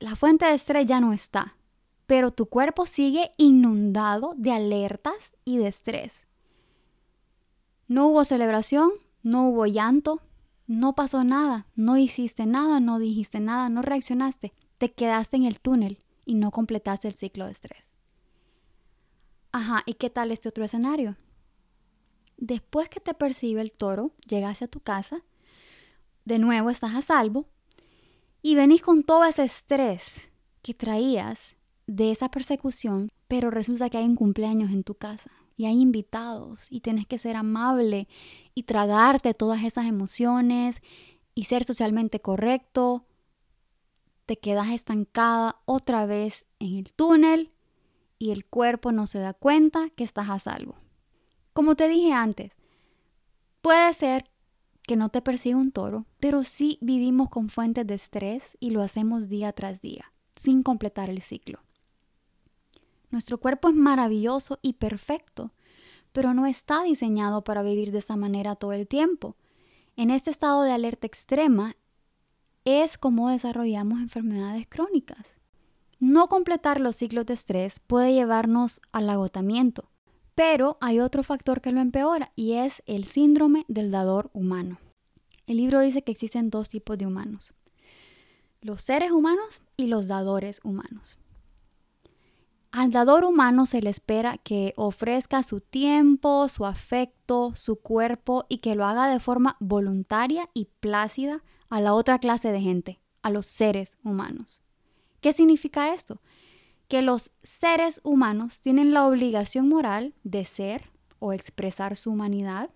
la 0.00 0.16
fuente 0.16 0.44
de 0.44 0.52
estrés 0.52 0.84
ya 0.84 1.00
no 1.00 1.14
está, 1.14 1.56
pero 2.06 2.30
tu 2.30 2.44
cuerpo 2.44 2.84
sigue 2.84 3.32
inundado 3.38 4.34
de 4.36 4.52
alertas 4.52 5.32
y 5.46 5.56
de 5.56 5.68
estrés. 5.68 6.27
No 7.88 8.06
hubo 8.08 8.24
celebración, 8.26 8.90
no 9.22 9.48
hubo 9.48 9.64
llanto, 9.64 10.20
no 10.66 10.94
pasó 10.94 11.24
nada, 11.24 11.66
no 11.74 11.96
hiciste 11.96 12.44
nada, 12.44 12.80
no 12.80 12.98
dijiste 12.98 13.40
nada, 13.40 13.70
no 13.70 13.80
reaccionaste, 13.80 14.52
te 14.76 14.92
quedaste 14.92 15.38
en 15.38 15.44
el 15.44 15.58
túnel 15.58 15.98
y 16.26 16.34
no 16.34 16.50
completaste 16.50 17.08
el 17.08 17.14
ciclo 17.14 17.46
de 17.46 17.52
estrés. 17.52 17.94
Ajá, 19.52 19.84
¿y 19.86 19.94
qué 19.94 20.10
tal 20.10 20.32
este 20.32 20.50
otro 20.50 20.66
escenario? 20.66 21.16
Después 22.36 22.90
que 22.90 23.00
te 23.00 23.14
percibe 23.14 23.62
el 23.62 23.72
toro, 23.72 24.12
llegaste 24.26 24.66
a 24.66 24.68
tu 24.68 24.80
casa, 24.80 25.24
de 26.26 26.38
nuevo 26.38 26.68
estás 26.68 26.94
a 26.94 27.00
salvo 27.00 27.46
y 28.42 28.54
venís 28.54 28.82
con 28.82 29.02
todo 29.02 29.24
ese 29.24 29.44
estrés 29.44 30.28
que 30.60 30.74
traías 30.74 31.56
de 31.86 32.10
esa 32.10 32.30
persecución, 32.30 33.08
pero 33.28 33.50
resulta 33.50 33.88
que 33.88 33.96
hay 33.96 34.04
un 34.04 34.14
cumpleaños 34.14 34.72
en 34.72 34.84
tu 34.84 34.94
casa 34.94 35.30
y 35.58 35.66
hay 35.66 35.80
invitados 35.82 36.68
y 36.70 36.80
tienes 36.80 37.06
que 37.06 37.18
ser 37.18 37.36
amable 37.36 38.08
y 38.54 38.62
tragarte 38.62 39.34
todas 39.34 39.64
esas 39.64 39.86
emociones 39.86 40.80
y 41.34 41.44
ser 41.44 41.64
socialmente 41.64 42.20
correcto, 42.20 43.04
te 44.24 44.38
quedas 44.38 44.68
estancada 44.68 45.60
otra 45.64 46.06
vez 46.06 46.46
en 46.60 46.76
el 46.76 46.92
túnel 46.92 47.50
y 48.20 48.30
el 48.30 48.46
cuerpo 48.46 48.92
no 48.92 49.08
se 49.08 49.18
da 49.18 49.34
cuenta 49.34 49.90
que 49.96 50.04
estás 50.04 50.30
a 50.30 50.38
salvo. 50.38 50.76
Como 51.52 51.74
te 51.74 51.88
dije 51.88 52.12
antes, 52.12 52.52
puede 53.60 53.92
ser 53.94 54.30
que 54.84 54.94
no 54.94 55.08
te 55.08 55.22
persiga 55.22 55.56
un 55.56 55.72
toro, 55.72 56.06
pero 56.20 56.44
sí 56.44 56.78
vivimos 56.80 57.30
con 57.30 57.48
fuentes 57.48 57.84
de 57.84 57.94
estrés 57.94 58.56
y 58.60 58.70
lo 58.70 58.82
hacemos 58.82 59.28
día 59.28 59.52
tras 59.52 59.80
día, 59.80 60.12
sin 60.36 60.62
completar 60.62 61.10
el 61.10 61.20
ciclo. 61.20 61.58
Nuestro 63.10 63.38
cuerpo 63.38 63.68
es 63.68 63.74
maravilloso 63.74 64.58
y 64.62 64.74
perfecto, 64.74 65.52
pero 66.12 66.34
no 66.34 66.46
está 66.46 66.82
diseñado 66.82 67.42
para 67.42 67.62
vivir 67.62 67.92
de 67.92 67.98
esa 67.98 68.16
manera 68.16 68.56
todo 68.56 68.72
el 68.72 68.86
tiempo. 68.86 69.36
En 69.96 70.10
este 70.10 70.30
estado 70.30 70.62
de 70.62 70.72
alerta 70.72 71.06
extrema 71.06 71.76
es 72.64 72.98
como 72.98 73.30
desarrollamos 73.30 74.00
enfermedades 74.00 74.66
crónicas. 74.68 75.36
No 76.00 76.28
completar 76.28 76.80
los 76.80 76.96
ciclos 76.96 77.26
de 77.26 77.34
estrés 77.34 77.80
puede 77.80 78.12
llevarnos 78.12 78.80
al 78.92 79.10
agotamiento, 79.10 79.90
pero 80.34 80.78
hay 80.80 81.00
otro 81.00 81.22
factor 81.22 81.60
que 81.60 81.72
lo 81.72 81.80
empeora 81.80 82.30
y 82.36 82.52
es 82.52 82.82
el 82.86 83.04
síndrome 83.04 83.64
del 83.68 83.90
dador 83.90 84.30
humano. 84.32 84.78
El 85.46 85.56
libro 85.56 85.80
dice 85.80 86.02
que 86.02 86.12
existen 86.12 86.50
dos 86.50 86.68
tipos 86.68 86.98
de 86.98 87.06
humanos, 87.06 87.54
los 88.60 88.82
seres 88.82 89.12
humanos 89.12 89.62
y 89.76 89.86
los 89.86 90.06
dadores 90.06 90.60
humanos. 90.62 91.18
Al 92.78 92.92
dador 92.92 93.24
humano 93.24 93.66
se 93.66 93.82
le 93.82 93.90
espera 93.90 94.38
que 94.38 94.72
ofrezca 94.76 95.42
su 95.42 95.60
tiempo, 95.60 96.48
su 96.48 96.64
afecto, 96.64 97.52
su 97.56 97.80
cuerpo 97.80 98.46
y 98.48 98.58
que 98.58 98.76
lo 98.76 98.84
haga 98.84 99.08
de 99.08 99.18
forma 99.18 99.56
voluntaria 99.58 100.48
y 100.54 100.66
plácida 100.78 101.42
a 101.70 101.80
la 101.80 101.92
otra 101.92 102.20
clase 102.20 102.52
de 102.52 102.60
gente, 102.60 103.00
a 103.20 103.30
los 103.30 103.46
seres 103.46 103.98
humanos. 104.04 104.62
¿Qué 105.20 105.32
significa 105.32 105.92
esto? 105.92 106.22
Que 106.86 107.02
los 107.02 107.32
seres 107.42 108.00
humanos 108.04 108.60
tienen 108.60 108.92
la 108.92 109.08
obligación 109.08 109.68
moral 109.68 110.14
de 110.22 110.44
ser 110.44 110.92
o 111.18 111.32
expresar 111.32 111.96
su 111.96 112.12
humanidad, 112.12 112.70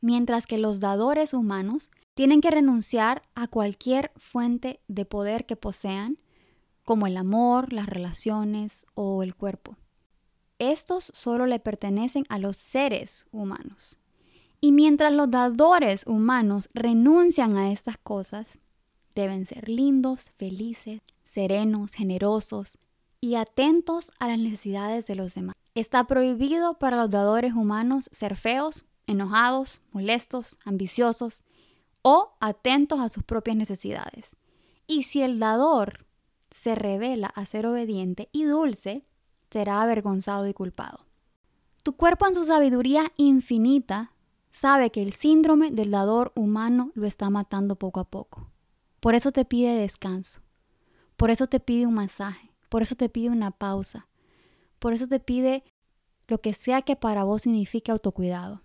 mientras 0.00 0.46
que 0.46 0.56
los 0.56 0.80
dadores 0.80 1.34
humanos 1.34 1.90
tienen 2.14 2.40
que 2.40 2.50
renunciar 2.50 3.24
a 3.34 3.46
cualquier 3.46 4.10
fuente 4.16 4.80
de 4.88 5.04
poder 5.04 5.44
que 5.44 5.54
posean 5.54 6.16
como 6.86 7.08
el 7.08 7.16
amor, 7.16 7.72
las 7.72 7.86
relaciones 7.86 8.86
o 8.94 9.24
el 9.24 9.34
cuerpo. 9.34 9.76
Estos 10.60 11.10
solo 11.14 11.44
le 11.44 11.58
pertenecen 11.58 12.24
a 12.28 12.38
los 12.38 12.56
seres 12.56 13.26
humanos. 13.32 13.98
Y 14.60 14.70
mientras 14.70 15.12
los 15.12 15.28
dadores 15.28 16.06
humanos 16.06 16.70
renuncian 16.72 17.56
a 17.56 17.72
estas 17.72 17.98
cosas, 17.98 18.60
deben 19.16 19.46
ser 19.46 19.68
lindos, 19.68 20.30
felices, 20.36 21.02
serenos, 21.24 21.92
generosos 21.92 22.78
y 23.20 23.34
atentos 23.34 24.12
a 24.20 24.28
las 24.28 24.38
necesidades 24.38 25.08
de 25.08 25.16
los 25.16 25.34
demás. 25.34 25.56
Está 25.74 26.06
prohibido 26.06 26.78
para 26.78 26.96
los 26.96 27.10
dadores 27.10 27.52
humanos 27.52 28.08
ser 28.12 28.36
feos, 28.36 28.86
enojados, 29.08 29.82
molestos, 29.90 30.56
ambiciosos 30.64 31.42
o 32.02 32.36
atentos 32.38 33.00
a 33.00 33.08
sus 33.08 33.24
propias 33.24 33.56
necesidades. 33.56 34.30
Y 34.86 35.02
si 35.02 35.22
el 35.22 35.40
dador 35.40 36.05
se 36.56 36.74
revela 36.74 37.26
a 37.28 37.44
ser 37.44 37.66
obediente 37.66 38.30
y 38.32 38.44
dulce, 38.44 39.04
será 39.50 39.82
avergonzado 39.82 40.48
y 40.48 40.54
culpado. 40.54 41.06
Tu 41.82 41.92
cuerpo 41.96 42.26
en 42.26 42.34
su 42.34 42.44
sabiduría 42.44 43.12
infinita 43.16 44.12
sabe 44.52 44.90
que 44.90 45.02
el 45.02 45.12
síndrome 45.12 45.70
del 45.70 45.90
dador 45.90 46.32
humano 46.34 46.92
lo 46.94 47.06
está 47.06 47.28
matando 47.28 47.76
poco 47.76 48.00
a 48.00 48.04
poco. 48.04 48.50
Por 49.00 49.14
eso 49.14 49.32
te 49.32 49.44
pide 49.44 49.74
descanso, 49.74 50.40
por 51.16 51.30
eso 51.30 51.46
te 51.46 51.60
pide 51.60 51.86
un 51.86 51.94
masaje, 51.94 52.50
por 52.70 52.80
eso 52.80 52.94
te 52.94 53.10
pide 53.10 53.28
una 53.28 53.50
pausa, 53.50 54.08
por 54.78 54.94
eso 54.94 55.06
te 55.06 55.20
pide 55.20 55.62
lo 56.26 56.40
que 56.40 56.54
sea 56.54 56.80
que 56.82 56.96
para 56.96 57.24
vos 57.24 57.42
signifique 57.42 57.92
autocuidado. 57.92 58.62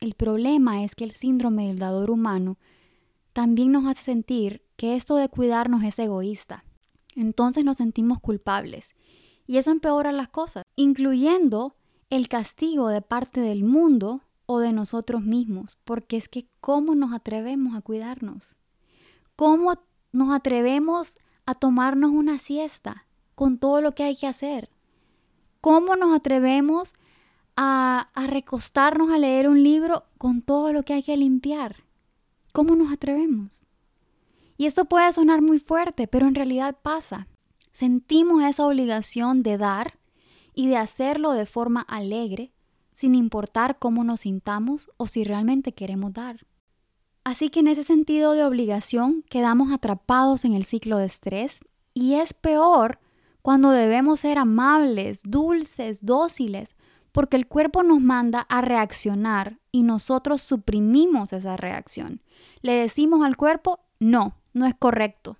El 0.00 0.14
problema 0.14 0.84
es 0.84 0.94
que 0.94 1.04
el 1.04 1.10
síndrome 1.10 1.66
del 1.66 1.80
dador 1.80 2.10
humano 2.10 2.56
también 3.32 3.72
nos 3.72 3.84
hace 3.86 4.04
sentir 4.04 4.62
que 4.76 4.94
esto 4.94 5.16
de 5.16 5.28
cuidarnos 5.28 5.82
es 5.82 5.98
egoísta, 5.98 6.64
entonces 7.16 7.64
nos 7.64 7.78
sentimos 7.78 8.20
culpables. 8.20 8.94
Y 9.46 9.56
eso 9.56 9.70
empeora 9.70 10.12
las 10.12 10.28
cosas, 10.28 10.62
incluyendo 10.76 11.76
el 12.10 12.28
castigo 12.28 12.88
de 12.88 13.02
parte 13.02 13.40
del 13.40 13.64
mundo 13.64 14.22
o 14.46 14.60
de 14.60 14.72
nosotros 14.72 15.22
mismos, 15.22 15.78
porque 15.84 16.16
es 16.16 16.28
que 16.28 16.48
¿cómo 16.60 16.94
nos 16.94 17.12
atrevemos 17.12 17.74
a 17.74 17.80
cuidarnos? 17.80 18.56
¿Cómo 19.34 19.74
nos 20.12 20.34
atrevemos 20.34 21.18
a 21.46 21.54
tomarnos 21.54 22.10
una 22.10 22.38
siesta 22.38 23.06
con 23.34 23.58
todo 23.58 23.80
lo 23.80 23.94
que 23.94 24.04
hay 24.04 24.16
que 24.16 24.26
hacer? 24.26 24.70
¿Cómo 25.60 25.96
nos 25.96 26.14
atrevemos 26.14 26.94
a, 27.56 28.10
a 28.14 28.26
recostarnos 28.26 29.10
a 29.10 29.18
leer 29.18 29.48
un 29.48 29.62
libro 29.62 30.04
con 30.18 30.42
todo 30.42 30.72
lo 30.72 30.84
que 30.84 30.92
hay 30.92 31.02
que 31.02 31.16
limpiar? 31.16 31.84
¿Cómo 32.52 32.76
nos 32.76 32.92
atrevemos? 32.92 33.65
Y 34.56 34.66
esto 34.66 34.86
puede 34.86 35.12
sonar 35.12 35.42
muy 35.42 35.58
fuerte, 35.58 36.08
pero 36.08 36.26
en 36.26 36.34
realidad 36.34 36.76
pasa. 36.82 37.28
Sentimos 37.72 38.42
esa 38.42 38.66
obligación 38.66 39.42
de 39.42 39.58
dar 39.58 39.98
y 40.54 40.68
de 40.68 40.78
hacerlo 40.78 41.32
de 41.32 41.46
forma 41.46 41.82
alegre, 41.82 42.52
sin 42.92 43.14
importar 43.14 43.78
cómo 43.78 44.04
nos 44.04 44.20
sintamos 44.20 44.90
o 44.96 45.06
si 45.06 45.24
realmente 45.24 45.72
queremos 45.72 46.14
dar. 46.14 46.46
Así 47.24 47.50
que 47.50 47.60
en 47.60 47.68
ese 47.68 47.82
sentido 47.82 48.32
de 48.32 48.44
obligación 48.44 49.24
quedamos 49.28 49.72
atrapados 49.72 50.44
en 50.44 50.54
el 50.54 50.64
ciclo 50.64 50.96
de 50.96 51.06
estrés 51.06 51.60
y 51.92 52.14
es 52.14 52.32
peor 52.32 53.00
cuando 53.42 53.70
debemos 53.70 54.20
ser 54.20 54.38
amables, 54.38 55.22
dulces, 55.24 56.06
dóciles, 56.06 56.76
porque 57.12 57.36
el 57.36 57.46
cuerpo 57.46 57.82
nos 57.82 58.00
manda 58.00 58.40
a 58.48 58.60
reaccionar 58.60 59.58
y 59.72 59.82
nosotros 59.82 60.40
suprimimos 60.40 61.32
esa 61.32 61.56
reacción. 61.56 62.22
Le 62.62 62.72
decimos 62.72 63.22
al 63.22 63.36
cuerpo, 63.36 63.80
no, 63.98 64.36
no 64.56 64.64
es 64.64 64.74
correcto. 64.74 65.36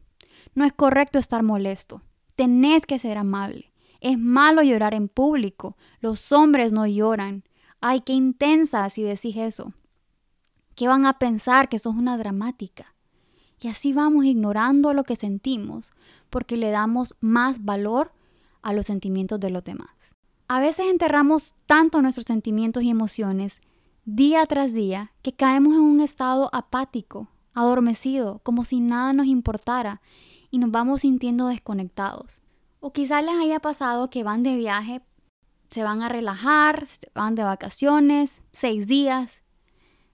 No 0.54 0.66
es 0.66 0.74
correcto 0.74 1.18
estar 1.18 1.42
molesto. 1.42 2.02
Tenés 2.34 2.84
que 2.84 2.98
ser 2.98 3.16
amable. 3.16 3.72
Es 4.02 4.18
malo 4.18 4.62
llorar 4.62 4.92
en 4.92 5.08
público. 5.08 5.78
Los 6.00 6.32
hombres 6.32 6.70
no 6.74 6.86
lloran. 6.86 7.42
Ay, 7.80 8.02
qué 8.02 8.12
intensa 8.12 8.88
si 8.90 9.02
decís 9.02 9.36
eso. 9.38 9.72
¿Qué 10.74 10.86
van 10.86 11.06
a 11.06 11.18
pensar 11.18 11.70
que 11.70 11.78
sos 11.78 11.96
una 11.96 12.18
dramática? 12.18 12.94
Y 13.58 13.68
así 13.68 13.94
vamos 13.94 14.26
ignorando 14.26 14.92
lo 14.92 15.04
que 15.04 15.16
sentimos 15.16 15.92
porque 16.28 16.58
le 16.58 16.70
damos 16.70 17.14
más 17.20 17.64
valor 17.64 18.12
a 18.60 18.74
los 18.74 18.84
sentimientos 18.84 19.40
de 19.40 19.48
los 19.48 19.64
demás. 19.64 20.12
A 20.46 20.60
veces 20.60 20.88
enterramos 20.90 21.54
tanto 21.64 22.02
nuestros 22.02 22.26
sentimientos 22.26 22.82
y 22.82 22.90
emociones 22.90 23.62
día 24.04 24.44
tras 24.44 24.74
día 24.74 25.12
que 25.22 25.32
caemos 25.32 25.72
en 25.72 25.80
un 25.80 26.00
estado 26.00 26.50
apático, 26.52 27.28
adormecido, 27.56 28.40
como 28.44 28.64
si 28.64 28.78
nada 28.78 29.12
nos 29.12 29.26
importara 29.26 30.00
y 30.52 30.58
nos 30.58 30.70
vamos 30.70 31.00
sintiendo 31.00 31.48
desconectados. 31.48 32.40
O 32.78 32.92
quizás 32.92 33.24
les 33.24 33.34
haya 33.34 33.58
pasado 33.58 34.10
que 34.10 34.22
van 34.22 34.44
de 34.44 34.54
viaje, 34.54 35.02
se 35.70 35.82
van 35.82 36.02
a 36.02 36.08
relajar, 36.08 36.86
se 36.86 37.10
van 37.12 37.34
de 37.34 37.42
vacaciones, 37.42 38.42
seis 38.52 38.86
días, 38.86 39.42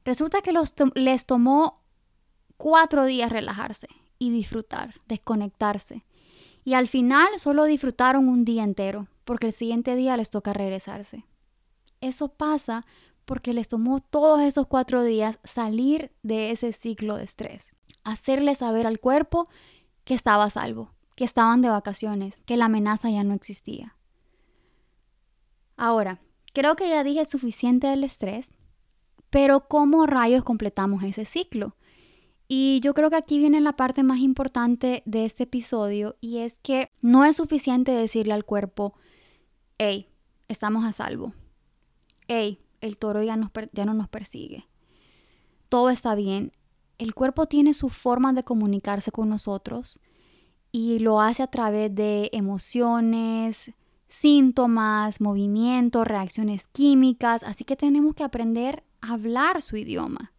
Resulta 0.04 0.40
que 0.40 0.52
les 0.94 1.26
tomó 1.26 1.74
cuatro 2.56 3.04
días 3.04 3.30
relajarse 3.30 3.88
y 4.18 4.30
disfrutar, 4.30 4.94
desconectarse. 5.06 6.04
Y 6.64 6.74
al 6.74 6.88
final 6.88 7.28
solo 7.38 7.64
disfrutaron 7.64 8.28
un 8.28 8.44
día 8.44 8.64
entero, 8.64 9.08
porque 9.24 9.48
el 9.48 9.52
siguiente 9.52 9.94
día 9.94 10.16
les 10.16 10.30
toca 10.30 10.52
regresarse. 10.52 11.24
Eso 12.00 12.28
pasa 12.28 12.84
porque 13.24 13.54
les 13.54 13.68
tomó 13.68 14.00
todos 14.00 14.40
esos 14.40 14.66
cuatro 14.66 15.02
días 15.02 15.38
salir 15.44 16.12
de 16.22 16.50
ese 16.50 16.72
ciclo 16.72 17.16
de 17.16 17.24
estrés, 17.24 17.72
hacerle 18.04 18.54
saber 18.54 18.86
al 18.86 19.00
cuerpo 19.00 19.48
que 20.04 20.14
estaba 20.14 20.44
a 20.44 20.50
salvo, 20.50 20.92
que 21.14 21.24
estaban 21.24 21.62
de 21.62 21.68
vacaciones, 21.68 22.36
que 22.46 22.56
la 22.56 22.66
amenaza 22.66 23.10
ya 23.10 23.24
no 23.24 23.34
existía. 23.34 23.96
Ahora, 25.76 26.20
creo 26.52 26.76
que 26.76 26.88
ya 26.88 27.04
dije 27.04 27.24
suficiente 27.24 27.86
del 27.86 28.04
estrés 28.04 28.50
pero 29.32 29.66
¿cómo 29.66 30.04
rayos 30.06 30.44
completamos 30.44 31.02
ese 31.04 31.24
ciclo? 31.24 31.74
Y 32.48 32.80
yo 32.80 32.92
creo 32.92 33.08
que 33.08 33.16
aquí 33.16 33.38
viene 33.38 33.62
la 33.62 33.72
parte 33.76 34.02
más 34.02 34.18
importante 34.18 35.02
de 35.06 35.24
este 35.24 35.44
episodio 35.44 36.16
y 36.20 36.40
es 36.40 36.58
que 36.58 36.90
no 37.00 37.24
es 37.24 37.36
suficiente 37.36 37.92
decirle 37.92 38.34
al 38.34 38.44
cuerpo, 38.44 38.92
hey, 39.78 40.06
estamos 40.48 40.84
a 40.84 40.92
salvo. 40.92 41.32
Hey, 42.28 42.60
el 42.82 42.98
toro 42.98 43.22
ya, 43.22 43.38
ya 43.72 43.84
no 43.86 43.94
nos 43.94 44.08
persigue. 44.08 44.68
Todo 45.70 45.88
está 45.88 46.14
bien. 46.14 46.52
El 46.98 47.14
cuerpo 47.14 47.46
tiene 47.46 47.72
su 47.72 47.88
forma 47.88 48.34
de 48.34 48.44
comunicarse 48.44 49.10
con 49.10 49.30
nosotros 49.30 49.98
y 50.70 50.98
lo 50.98 51.20
hace 51.20 51.42
a 51.42 51.46
través 51.46 51.94
de 51.94 52.28
emociones, 52.32 53.72
síntomas, 54.08 55.20
movimientos, 55.20 56.06
reacciones 56.06 56.66
químicas, 56.66 57.42
así 57.42 57.64
que 57.64 57.76
tenemos 57.76 58.14
que 58.14 58.24
aprender 58.24 58.84
hablar 59.02 59.60
su 59.60 59.76
idioma. 59.76 60.32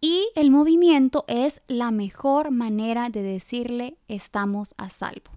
Y 0.00 0.28
el 0.34 0.50
movimiento 0.50 1.24
es 1.26 1.62
la 1.66 1.90
mejor 1.90 2.50
manera 2.50 3.08
de 3.08 3.22
decirle 3.22 3.98
estamos 4.08 4.74
a 4.76 4.90
salvo. 4.90 5.32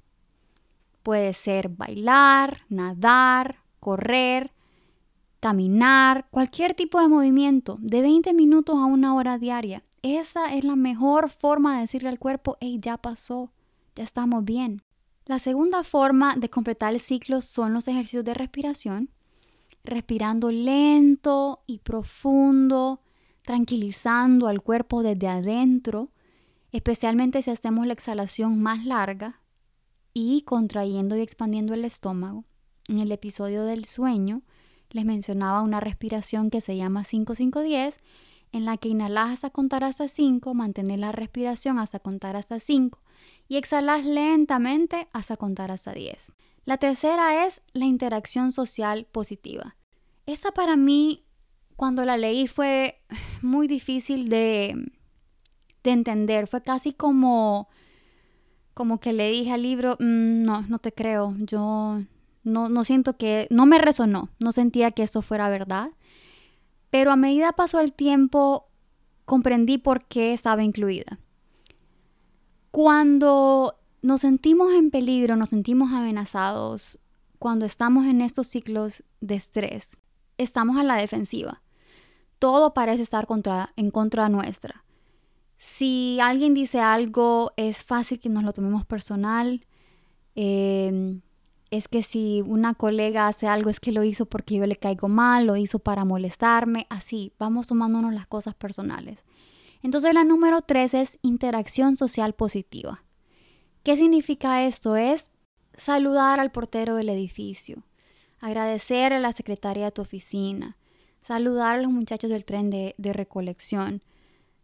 Puede 1.03 1.33
ser 1.33 1.69
bailar, 1.69 2.61
nadar, 2.67 3.57
correr, 3.79 4.51
caminar, 5.45 6.25
cualquier 6.31 6.73
tipo 6.73 6.99
de 6.99 7.07
movimiento 7.07 7.77
de 7.79 8.01
20 8.01 8.33
minutos 8.33 8.79
a 8.79 8.85
una 8.85 9.13
hora 9.13 9.37
diaria. 9.37 9.83
Esa 10.01 10.55
es 10.55 10.63
la 10.63 10.75
mejor 10.75 11.29
forma 11.29 11.75
de 11.75 11.81
decirle 11.81 12.09
al 12.09 12.17
cuerpo, 12.17 12.57
hey, 12.61 12.79
ya 12.81 12.97
pasó, 12.97 13.51
ya 13.95 14.03
estamos 14.03 14.43
bien. 14.43 14.81
La 15.27 15.37
segunda 15.37 15.83
forma 15.83 16.35
de 16.35 16.49
completar 16.49 16.95
el 16.95 16.99
ciclo 16.99 17.41
son 17.41 17.75
los 17.75 17.87
ejercicios 17.87 18.25
de 18.25 18.33
respiración 18.33 19.11
respirando 19.83 20.49
lento 20.49 21.61
y 21.67 21.77
profundo, 21.77 23.01
tranquilizando 23.43 24.47
al 24.47 24.63
cuerpo 24.63 25.03
desde 25.03 25.27
adentro, 25.27 26.09
especialmente 26.71 27.43
si 27.43 27.51
hacemos 27.51 27.85
la 27.85 27.93
exhalación 27.93 28.59
más 28.59 28.83
larga 28.83 29.41
y 30.11 30.41
contrayendo 30.41 31.15
y 31.15 31.21
expandiendo 31.21 31.75
el 31.75 31.85
estómago. 31.85 32.45
En 32.87 32.97
el 32.97 33.11
episodio 33.11 33.63
del 33.63 33.85
sueño 33.85 34.41
les 34.95 35.03
mencionaba 35.03 35.61
una 35.61 35.81
respiración 35.81 36.49
que 36.49 36.61
se 36.61 36.77
llama 36.77 37.03
5-5-10, 37.03 37.97
en 38.53 38.63
la 38.63 38.77
que 38.77 38.87
inhalas 38.87 39.31
hasta 39.31 39.49
contar 39.49 39.83
hasta 39.83 40.07
5, 40.07 40.53
mantener 40.53 40.99
la 40.99 41.11
respiración 41.11 41.79
hasta 41.79 41.99
contar 41.99 42.37
hasta 42.37 42.61
5 42.61 43.01
y 43.49 43.57
exhalas 43.57 44.05
lentamente 44.05 45.09
hasta 45.11 45.35
contar 45.35 45.69
hasta 45.69 45.91
10. 45.91 46.31
La 46.63 46.77
tercera 46.77 47.45
es 47.45 47.61
la 47.73 47.83
interacción 47.83 48.53
social 48.53 49.05
positiva. 49.11 49.75
Esa 50.27 50.53
para 50.53 50.77
mí, 50.77 51.25
cuando 51.75 52.05
la 52.05 52.15
leí, 52.15 52.47
fue 52.47 53.01
muy 53.41 53.67
difícil 53.67 54.29
de, 54.29 54.75
de 55.83 55.91
entender. 55.91 56.47
Fue 56.47 56.63
casi 56.63 56.93
como, 56.93 57.67
como 58.73 59.01
que 59.01 59.11
le 59.11 59.29
dije 59.29 59.51
al 59.51 59.63
libro, 59.63 59.97
mm, 59.99 60.43
no, 60.43 60.61
no 60.61 60.79
te 60.79 60.93
creo. 60.93 61.35
Yo 61.39 61.99
no, 62.45 62.69
no 62.69 62.83
siento 62.85 63.17
que, 63.17 63.47
no 63.49 63.65
me 63.65 63.77
resonó, 63.77 64.29
no 64.39 64.51
sentía 64.53 64.91
que 64.91 65.03
eso 65.03 65.21
fuera 65.21 65.49
verdad. 65.49 65.89
Pero 66.89 67.11
a 67.11 67.17
medida 67.17 67.51
pasó 67.51 67.81
el 67.81 67.91
tiempo, 67.91 68.67
comprendí 69.25 69.77
por 69.77 70.05
qué 70.05 70.33
estaba 70.33 70.63
incluida. 70.63 71.19
Cuando 72.71 73.75
nos 74.01 74.21
sentimos 74.21 74.73
en 74.73 74.91
peligro, 74.91 75.35
nos 75.35 75.49
sentimos 75.49 75.91
amenazados, 75.91 76.99
cuando 77.39 77.65
estamos 77.65 78.05
en 78.05 78.21
estos 78.21 78.47
ciclos 78.47 79.03
de 79.19 79.35
estrés, 79.35 79.97
estamos 80.37 80.77
a 80.77 80.83
la 80.83 80.95
defensiva. 80.95 81.61
Todo 82.39 82.73
parece 82.73 83.03
estar 83.03 83.27
contra, 83.27 83.73
en 83.75 83.91
contra 83.91 84.29
nuestra. 84.29 84.85
Si 85.57 86.19
alguien 86.21 86.53
dice 86.53 86.79
algo, 86.79 87.53
es 87.57 87.83
fácil 87.83 88.19
que 88.19 88.29
nos 88.29 88.43
lo 88.43 88.53
tomemos 88.53 88.85
personal. 88.85 89.65
Em, 90.35 91.21
es 91.77 91.87
que 91.87 92.03
si 92.03 92.41
una 92.41 92.73
colega 92.73 93.27
hace 93.27 93.47
algo, 93.47 93.69
es 93.69 93.79
que 93.79 93.91
lo 93.91 94.03
hizo 94.03 94.25
porque 94.25 94.55
yo 94.55 94.65
le 94.65 94.75
caigo 94.75 95.07
mal, 95.07 95.45
lo 95.45 95.55
hizo 95.55 95.79
para 95.79 96.05
molestarme. 96.05 96.87
Así, 96.89 97.33
vamos 97.39 97.67
tomándonos 97.67 98.13
las 98.13 98.27
cosas 98.27 98.55
personales. 98.55 99.19
Entonces 99.83 100.13
la 100.13 100.23
número 100.23 100.61
tres 100.61 100.93
es 100.93 101.19
interacción 101.21 101.95
social 101.95 102.33
positiva. 102.33 103.03
¿Qué 103.83 103.95
significa 103.95 104.65
esto? 104.65 104.95
Es 104.95 105.29
saludar 105.77 106.39
al 106.39 106.51
portero 106.51 106.95
del 106.95 107.09
edificio, 107.09 107.83
agradecer 108.39 109.13
a 109.13 109.19
la 109.19 109.31
secretaria 109.31 109.85
de 109.85 109.91
tu 109.91 110.01
oficina, 110.01 110.77
saludar 111.21 111.75
a 111.75 111.81
los 111.81 111.91
muchachos 111.91 112.29
del 112.29 112.45
tren 112.45 112.69
de, 112.69 112.95
recolección, 112.97 114.01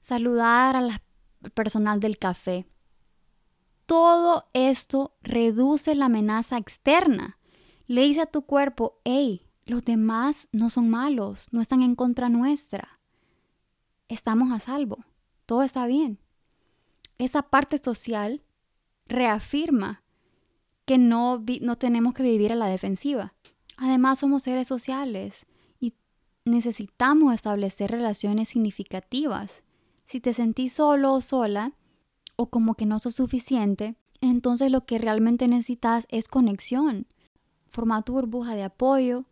saludar 0.02 0.76
al 0.76 1.02
personal 1.54 2.00
del 2.00 2.17
café. 2.17 2.65
Todo 3.91 4.45
esto 4.54 5.17
reduce 5.21 5.95
la 5.95 6.06
amenaza 6.06 6.58
externa. 6.58 7.38
Le 7.88 8.04
dice 8.04 8.21
a 8.21 8.25
tu 8.25 8.43
cuerpo, 8.43 9.01
hey, 9.04 9.49
los 9.65 9.84
demás 9.84 10.47
no 10.54 10.69
son 10.69 10.89
malos, 10.89 11.49
no 11.51 11.60
están 11.60 11.82
en 11.82 11.95
contra 11.95 12.30
nuestra. 12.30 13.01
Estamos 14.08 14.54
a 14.54 14.62
salvo, 14.62 15.04
todo 15.45 15.63
está 15.63 15.88
bien. 15.88 16.19
Esa 17.17 17.41
parte 17.41 17.80
social 17.80 18.41
reafirma 19.08 20.04
que 20.86 20.97
no, 20.97 21.43
no 21.60 21.77
tenemos 21.77 22.13
que 22.13 22.23
vivir 22.23 22.54
a 22.54 22.56
la 22.56 22.67
defensiva. 22.67 23.34
Además, 23.75 24.19
somos 24.19 24.43
seres 24.43 24.69
sociales 24.69 25.45
y 25.82 25.95
necesitamos 26.45 27.34
establecer 27.34 27.91
relaciones 27.91 28.47
significativas. 28.47 29.63
Si 30.06 30.21
te 30.21 30.32
sentís 30.32 30.71
solo 30.71 31.12
o 31.12 31.19
sola, 31.19 31.73
o 32.36 32.50
como 32.50 32.76
que 32.76 32.86
no 32.86 33.00
sos 33.00 33.15
suficiente, 33.15 33.96
entonces 34.22 34.72
lo 34.72 34.86
que 34.86 34.98
realmente 34.98 35.48
necesitas 35.48 36.06
es 36.10 36.28
conexión. 36.28 37.08
Forma 37.72 38.02
tu 38.04 38.13
burbuja 38.13 38.56
de 38.56 38.63
apoyo. 38.63 39.26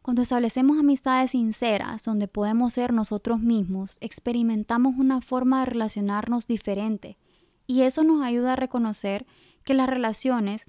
Cuando 0.00 0.22
establecemos 0.22 0.78
amistades 0.78 1.32
sinceras 1.32 2.04
donde 2.04 2.28
podemos 2.28 2.72
ser 2.72 2.92
nosotros 2.92 3.40
mismos, 3.40 3.98
experimentamos 4.00 4.94
una 4.96 5.20
forma 5.20 5.60
de 5.60 5.66
relacionarnos 5.66 6.46
diferente 6.46 7.18
y 7.66 7.82
eso 7.82 8.02
nos 8.02 8.22
ayuda 8.22 8.54
a 8.54 8.56
reconocer 8.56 9.26
que 9.64 9.74
las 9.74 9.88
relaciones 9.88 10.66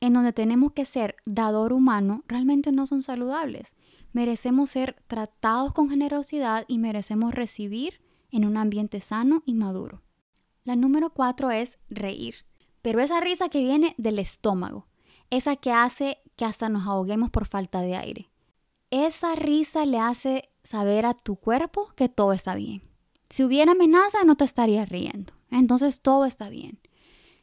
en 0.00 0.12
donde 0.12 0.32
tenemos 0.32 0.72
que 0.72 0.84
ser 0.84 1.16
dador 1.24 1.72
humano 1.72 2.24
realmente 2.26 2.72
no 2.72 2.86
son 2.86 3.02
saludables. 3.02 3.72
Merecemos 4.12 4.70
ser 4.70 4.96
tratados 5.06 5.72
con 5.72 5.88
generosidad 5.88 6.64
y 6.68 6.78
merecemos 6.78 7.34
recibir 7.34 8.00
en 8.30 8.44
un 8.44 8.56
ambiente 8.56 9.00
sano 9.00 9.42
y 9.46 9.54
maduro. 9.54 10.02
La 10.64 10.76
número 10.76 11.10
cuatro 11.10 11.50
es 11.50 11.76
reír, 11.90 12.36
pero 12.82 13.00
esa 13.00 13.20
risa 13.20 13.48
que 13.48 13.64
viene 13.64 13.96
del 13.98 14.20
estómago, 14.20 14.86
esa 15.28 15.56
que 15.56 15.72
hace 15.72 16.18
que 16.36 16.44
hasta 16.44 16.68
nos 16.68 16.86
ahoguemos 16.86 17.30
por 17.30 17.46
falta 17.46 17.80
de 17.80 17.96
aire. 17.96 18.30
Esa 18.90 19.34
risa 19.34 19.86
le 19.86 19.98
hace 19.98 20.50
saber 20.62 21.04
a 21.04 21.14
tu 21.14 21.34
cuerpo 21.34 21.92
que 21.96 22.08
todo 22.08 22.32
está 22.32 22.54
bien. 22.54 22.82
Si 23.28 23.42
hubiera 23.42 23.72
amenaza 23.72 24.22
no 24.24 24.36
te 24.36 24.44
estarías 24.44 24.88
riendo, 24.88 25.32
entonces 25.50 26.00
todo 26.00 26.26
está 26.26 26.48
bien. 26.48 26.78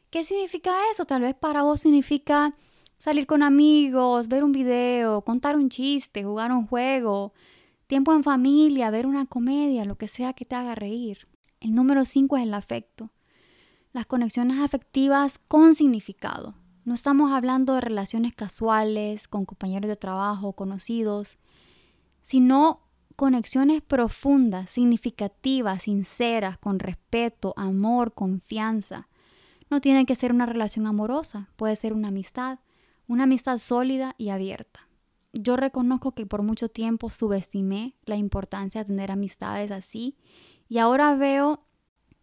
¿Qué 0.08 0.24
significa 0.24 0.72
eso? 0.90 1.04
Tal 1.04 1.20
vez 1.20 1.34
para 1.34 1.62
vos 1.62 1.80
significa 1.80 2.54
salir 2.96 3.26
con 3.26 3.42
amigos, 3.42 4.28
ver 4.28 4.44
un 4.44 4.52
video, 4.52 5.22
contar 5.22 5.56
un 5.56 5.68
chiste, 5.68 6.24
jugar 6.24 6.52
un 6.52 6.66
juego, 6.66 7.34
tiempo 7.86 8.14
en 8.14 8.24
familia, 8.24 8.90
ver 8.90 9.06
una 9.06 9.26
comedia, 9.26 9.84
lo 9.84 9.96
que 9.96 10.08
sea 10.08 10.32
que 10.32 10.46
te 10.46 10.54
haga 10.54 10.74
reír. 10.74 11.29
El 11.60 11.74
número 11.74 12.06
5 12.06 12.38
es 12.38 12.42
el 12.44 12.54
afecto. 12.54 13.10
Las 13.92 14.06
conexiones 14.06 14.60
afectivas 14.60 15.38
con 15.38 15.74
significado. 15.74 16.54
No 16.86 16.94
estamos 16.94 17.32
hablando 17.32 17.74
de 17.74 17.82
relaciones 17.82 18.34
casuales 18.34 19.28
con 19.28 19.44
compañeros 19.44 19.86
de 19.86 19.96
trabajo, 19.96 20.54
conocidos, 20.54 21.36
sino 22.22 22.80
conexiones 23.14 23.82
profundas, 23.82 24.70
significativas, 24.70 25.82
sinceras, 25.82 26.56
con 26.56 26.78
respeto, 26.78 27.52
amor, 27.58 28.14
confianza. 28.14 29.08
No 29.68 29.82
tiene 29.82 30.06
que 30.06 30.14
ser 30.14 30.32
una 30.32 30.46
relación 30.46 30.86
amorosa, 30.86 31.50
puede 31.56 31.76
ser 31.76 31.92
una 31.92 32.08
amistad, 32.08 32.60
una 33.06 33.24
amistad 33.24 33.58
sólida 33.58 34.14
y 34.16 34.30
abierta. 34.30 34.88
Yo 35.34 35.56
reconozco 35.56 36.12
que 36.12 36.24
por 36.24 36.42
mucho 36.42 36.70
tiempo 36.70 37.10
subestimé 37.10 37.96
la 38.06 38.16
importancia 38.16 38.80
de 38.80 38.86
tener 38.86 39.10
amistades 39.10 39.70
así 39.70 40.16
y 40.70 40.78
ahora 40.78 41.16
veo 41.16 41.64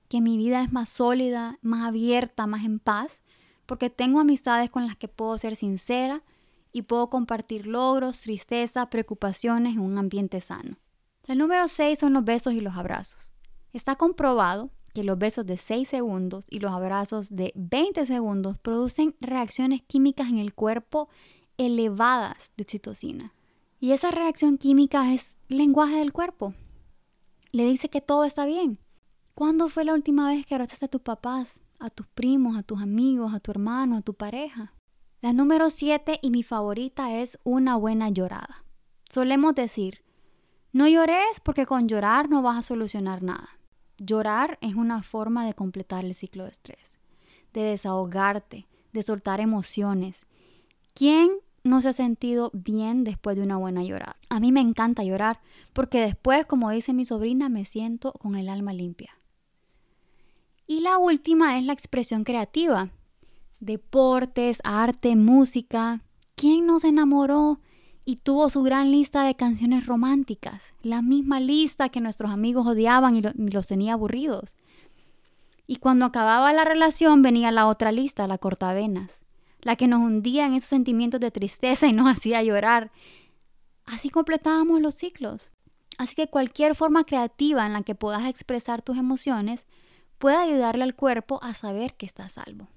que 0.07 0.21
mi 0.21 0.37
vida 0.37 0.63
es 0.63 0.71
más 0.71 0.87
sólida, 0.87 1.59
más 1.61 1.85
abierta, 1.85 2.47
más 2.47 2.63
en 2.63 2.79
paz, 2.79 3.21
porque 3.65 3.89
tengo 3.89 4.21
amistades 4.21 4.69
con 4.69 4.87
las 4.87 4.95
que 4.95 5.09
puedo 5.09 5.37
ser 5.37 5.57
sincera 5.57 6.23
y 6.71 6.83
puedo 6.83 7.09
compartir 7.09 7.67
logros, 7.67 8.21
tristeza, 8.21 8.89
preocupaciones 8.89 9.73
en 9.73 9.81
un 9.81 9.97
ambiente 9.97 10.39
sano. 10.39 10.77
La 11.25 11.35
número 11.35 11.67
6 11.67 11.99
son 11.99 12.13
los 12.13 12.23
besos 12.23 12.53
y 12.53 12.61
los 12.61 12.77
abrazos. 12.77 13.33
Está 13.73 13.97
comprobado 13.97 14.71
que 14.93 15.03
los 15.03 15.17
besos 15.17 15.45
de 15.45 15.57
6 15.57 15.85
segundos 15.85 16.45
y 16.49 16.59
los 16.59 16.71
abrazos 16.71 17.35
de 17.35 17.51
20 17.55 18.05
segundos 18.05 18.57
producen 18.57 19.13
reacciones 19.19 19.81
químicas 19.81 20.29
en 20.29 20.37
el 20.37 20.53
cuerpo 20.53 21.09
elevadas 21.57 22.53
de 22.55 22.63
oxitocina. 22.63 23.33
Y 23.81 23.91
esa 23.91 24.09
reacción 24.09 24.57
química 24.57 25.13
es 25.13 25.35
lenguaje 25.49 25.97
del 25.97 26.13
cuerpo. 26.13 26.53
Le 27.51 27.65
dice 27.65 27.89
que 27.89 28.01
todo 28.01 28.23
está 28.23 28.45
bien. 28.45 28.79
¿Cuándo 29.33 29.69
fue 29.69 29.85
la 29.85 29.93
última 29.93 30.29
vez 30.29 30.45
que 30.45 30.55
abrazaste 30.55 30.85
a 30.85 30.89
tus 30.89 31.01
papás, 31.01 31.59
a 31.79 31.89
tus 31.89 32.07
primos, 32.07 32.57
a 32.57 32.63
tus 32.63 32.81
amigos, 32.81 33.33
a 33.33 33.39
tu 33.39 33.51
hermano, 33.51 33.97
a 33.97 34.01
tu 34.01 34.13
pareja? 34.13 34.73
La 35.21 35.33
número 35.33 35.69
7 35.69 36.19
y 36.21 36.29
mi 36.31 36.43
favorita 36.43 37.15
es 37.15 37.39
una 37.43 37.75
buena 37.75 38.09
llorada. 38.09 38.63
Solemos 39.09 39.55
decir, 39.55 40.03
no 40.73 40.87
llores 40.87 41.39
porque 41.43 41.65
con 41.65 41.87
llorar 41.87 42.29
no 42.29 42.41
vas 42.41 42.57
a 42.57 42.61
solucionar 42.61 43.23
nada. 43.23 43.49
Llorar 43.97 44.59
es 44.61 44.75
una 44.75 45.01
forma 45.01 45.45
de 45.45 45.53
completar 45.53 46.05
el 46.05 46.13
ciclo 46.13 46.43
de 46.43 46.51
estrés, 46.51 46.99
de 47.53 47.61
desahogarte, 47.61 48.67
de 48.93 49.03
soltar 49.03 49.39
emociones. 49.39 50.27
¿Quién 50.93 51.29
no 51.67 51.81
se 51.81 51.89
ha 51.89 51.93
sentido 51.93 52.51
bien 52.53 53.03
después 53.03 53.35
de 53.37 53.43
una 53.43 53.57
buena 53.57 53.83
llorada? 53.83 54.17
A 54.29 54.39
mí 54.39 54.51
me 54.51 54.61
encanta 54.61 55.03
llorar 55.03 55.39
porque 55.73 56.01
después, 56.01 56.45
como 56.45 56.71
dice 56.71 56.93
mi 56.93 57.05
sobrina, 57.05 57.49
me 57.49 57.65
siento 57.65 58.13
con 58.13 58.35
el 58.35 58.49
alma 58.49 58.73
limpia. 58.73 59.17
Y 60.65 60.81
la 60.81 60.97
última 60.97 61.57
es 61.57 61.63
la 61.63 61.73
expresión 61.73 62.23
creativa. 62.23 62.89
Deportes, 63.59 64.59
arte, 64.63 65.15
música. 65.15 66.01
¿Quién 66.35 66.65
no 66.65 66.79
se 66.79 66.89
enamoró 66.89 67.59
y 68.07 68.15
tuvo 68.15 68.49
su 68.49 68.63
gran 68.63 68.89
lista 68.89 69.23
de 69.23 69.35
canciones 69.35 69.85
románticas, 69.85 70.63
la 70.81 71.01
misma 71.01 71.41
lista 71.41 71.89
que 71.89 71.99
nuestros 71.99 72.31
amigos 72.31 72.65
odiaban 72.65 73.17
y, 73.17 73.21
los 73.21 73.67
tenía 73.67 73.93
aburridos. 73.93 74.55
Y 75.67 75.75
cuando 75.75 76.05
acababa 76.05 76.53
la 76.53 76.63
relación 76.63 77.21
venía 77.21 77.51
la 77.51 77.67
otra 77.67 77.91
lista, 77.91 78.25
la 78.25 78.37
cortavenas, 78.37 79.19
la 79.61 79.75
que 79.75 79.87
nos 79.87 80.01
hundía 80.01 80.45
en 80.45 80.53
esos 80.53 80.69
sentimientos 80.69 81.19
de 81.19 81.31
tristeza 81.31 81.87
y 81.87 81.93
nos 81.93 82.07
hacía 82.17 82.43
llorar. 82.43 82.91
Así 83.85 84.09
completábamos 84.09 84.81
los 84.81 84.95
ciclos. 84.95 85.51
Así 85.97 86.15
que 86.15 86.27
cualquier 86.27 86.75
forma 86.75 87.05
creativa 87.05 87.65
en 87.65 87.73
la 87.73 87.83
que 87.83 87.95
puedas 87.95 88.25
expresar 88.25 88.81
tus 88.81 88.97
emociones 88.97 89.65
puede 90.19 90.37
ayudarle 90.37 90.83
al 90.83 90.95
cuerpo 90.95 91.39
a 91.41 91.53
saber 91.53 91.95
que 91.95 92.05
está 92.05 92.29
salvo. 92.29 92.67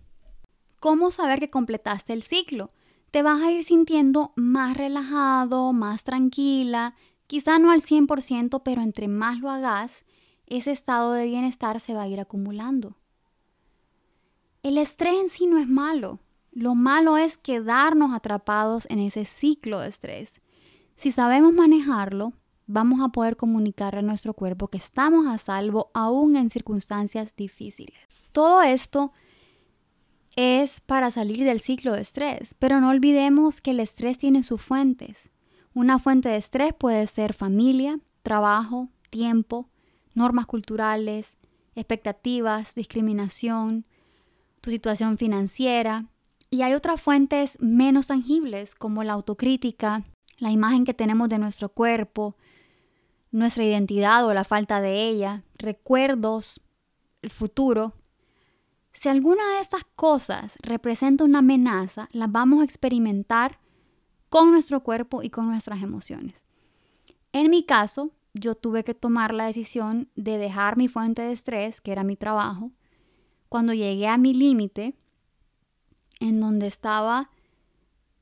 ¿Cómo 0.79 1.11
saber 1.11 1.41
que 1.41 1.51
completaste 1.51 2.13
el 2.13 2.23
ciclo? 2.23 2.71
te 3.11 3.23
vas 3.23 3.43
a 3.43 3.51
ir 3.51 3.65
sintiendo 3.65 4.33
más 4.37 4.77
relajado, 4.77 5.73
más 5.73 6.05
tranquila, 6.05 6.95
quizá 7.27 7.59
no 7.59 7.71
al 7.71 7.83
100%, 7.83 8.63
pero 8.65 8.83
entre 8.83 9.09
más 9.09 9.41
lo 9.41 9.51
hagas, 9.51 10.05
ese 10.47 10.71
estado 10.71 11.13
de 11.13 11.27
bienestar 11.27 11.81
se 11.81 11.95
va 11.95 12.03
a 12.03 12.09
ir 12.09 12.21
acumulando. 12.21 12.97
El 14.63 14.79
estrés 14.79 15.15
en 15.15 15.29
sí 15.29 15.47
no 15.47 15.59
es 15.59 15.69
malo, 15.69 16.21
lo 16.53 16.75
malo 16.75 17.17
es 17.17 17.37
quedarnos 17.37 18.13
atrapados 18.13 18.87
en 18.91 18.99
ese 18.99 19.25
ciclo 19.25 19.81
de 19.81 19.89
estrés. 19.89 20.41
Si 20.97 21.13
sabemos 21.13 21.53
manejarlo, 21.53 22.33
vamos 22.67 23.01
a 23.01 23.09
poder 23.09 23.37
comunicarle 23.37 24.01
a 24.01 24.03
nuestro 24.03 24.35
cuerpo 24.35 24.69
que 24.69 24.79
estamos 24.79 25.27
a 25.27 25.39
salvo 25.39 25.91
aún 25.95 26.37
en 26.37 26.51
circunstancias 26.51 27.35
difíciles. 27.37 27.99
Todo 28.33 28.63
esto 28.63 29.13
es 30.37 30.81
para 30.81 31.11
salir 31.11 31.45
del 31.45 31.61
ciclo 31.61 31.93
de 31.93 32.03
estrés, 32.03 32.55
pero 32.59 32.81
no 32.81 32.91
olvidemos 32.91 33.61
que 33.61 33.73
el 33.73 33.81
estrés 33.81 34.19
tiene 34.19 34.43
sus 34.43 34.63
fuentes. 34.63 35.31
Una 35.75 35.99
fuente 35.99 36.29
de 36.29 36.37
estrés 36.37 36.73
puede 36.73 37.07
ser 37.07 37.33
familia, 37.33 37.99
trabajo, 38.23 38.89
tiempo, 39.11 39.69
normas 40.15 40.47
culturales, 40.47 41.37
expectativas, 41.75 42.75
discriminación, 42.75 43.87
tu 44.61 44.71
situación 44.71 45.19
financiera. 45.19 46.07
Y 46.51 46.63
hay 46.63 46.75
otras 46.75 47.01
fuentes 47.01 47.57
menos 47.61 48.09
tangibles 48.09 48.75
como 48.75 49.05
la 49.05 49.13
autocrítica, 49.13 50.05
la 50.39 50.51
imagen 50.51 50.85
que 50.85 50.95
tenemos 50.95 51.29
de 51.29 51.39
nuestro 51.39 51.69
cuerpo, 51.69 52.37
nuestra 53.31 53.65
identidad 53.65 54.27
o 54.27 54.35
la 54.35 54.45
falta 54.45 54.81
de 54.81 55.09
ella, 55.09 55.45
recuerdos, 55.59 56.61
el 57.23 57.31
futuro, 57.31 57.95
si 58.93 59.09
alguna 59.09 59.55
de 59.55 59.61
estas 59.61 59.85
cosas 59.95 60.55
representa 60.63 61.25
una 61.25 61.39
amenaza, 61.39 62.09
las 62.13 62.31
vamos 62.31 62.61
a 62.61 62.65
experimentar 62.65 63.61
con 64.29 64.51
nuestro 64.51 64.83
cuerpo 64.83 65.23
y 65.23 65.31
con 65.31 65.47
nuestras 65.47 65.83
emociones. 65.83 66.43
En 67.33 67.51
mi 67.51 67.65
caso, 67.65 68.11
yo 68.35 68.55
tuve 68.55 68.85
que 68.85 68.95
tomar 68.95 69.33
la 69.33 69.47
decisión 69.47 70.11
de 70.17 70.39
dejar 70.39 70.77
mi 70.77 70.89
fuente 70.89 71.23
de 71.23 71.33
estrés, 71.33 71.81
que 71.81 71.93
era 71.93 72.05
mi 72.05 72.17
trabajo, 72.17 72.73
cuando 73.49 73.73
llegué 73.75 74.09
a 74.09 74.19
mi 74.19 74.35
límite, 74.35 74.97
en 76.21 76.41
donde 76.41 76.69
estaba 76.69 77.31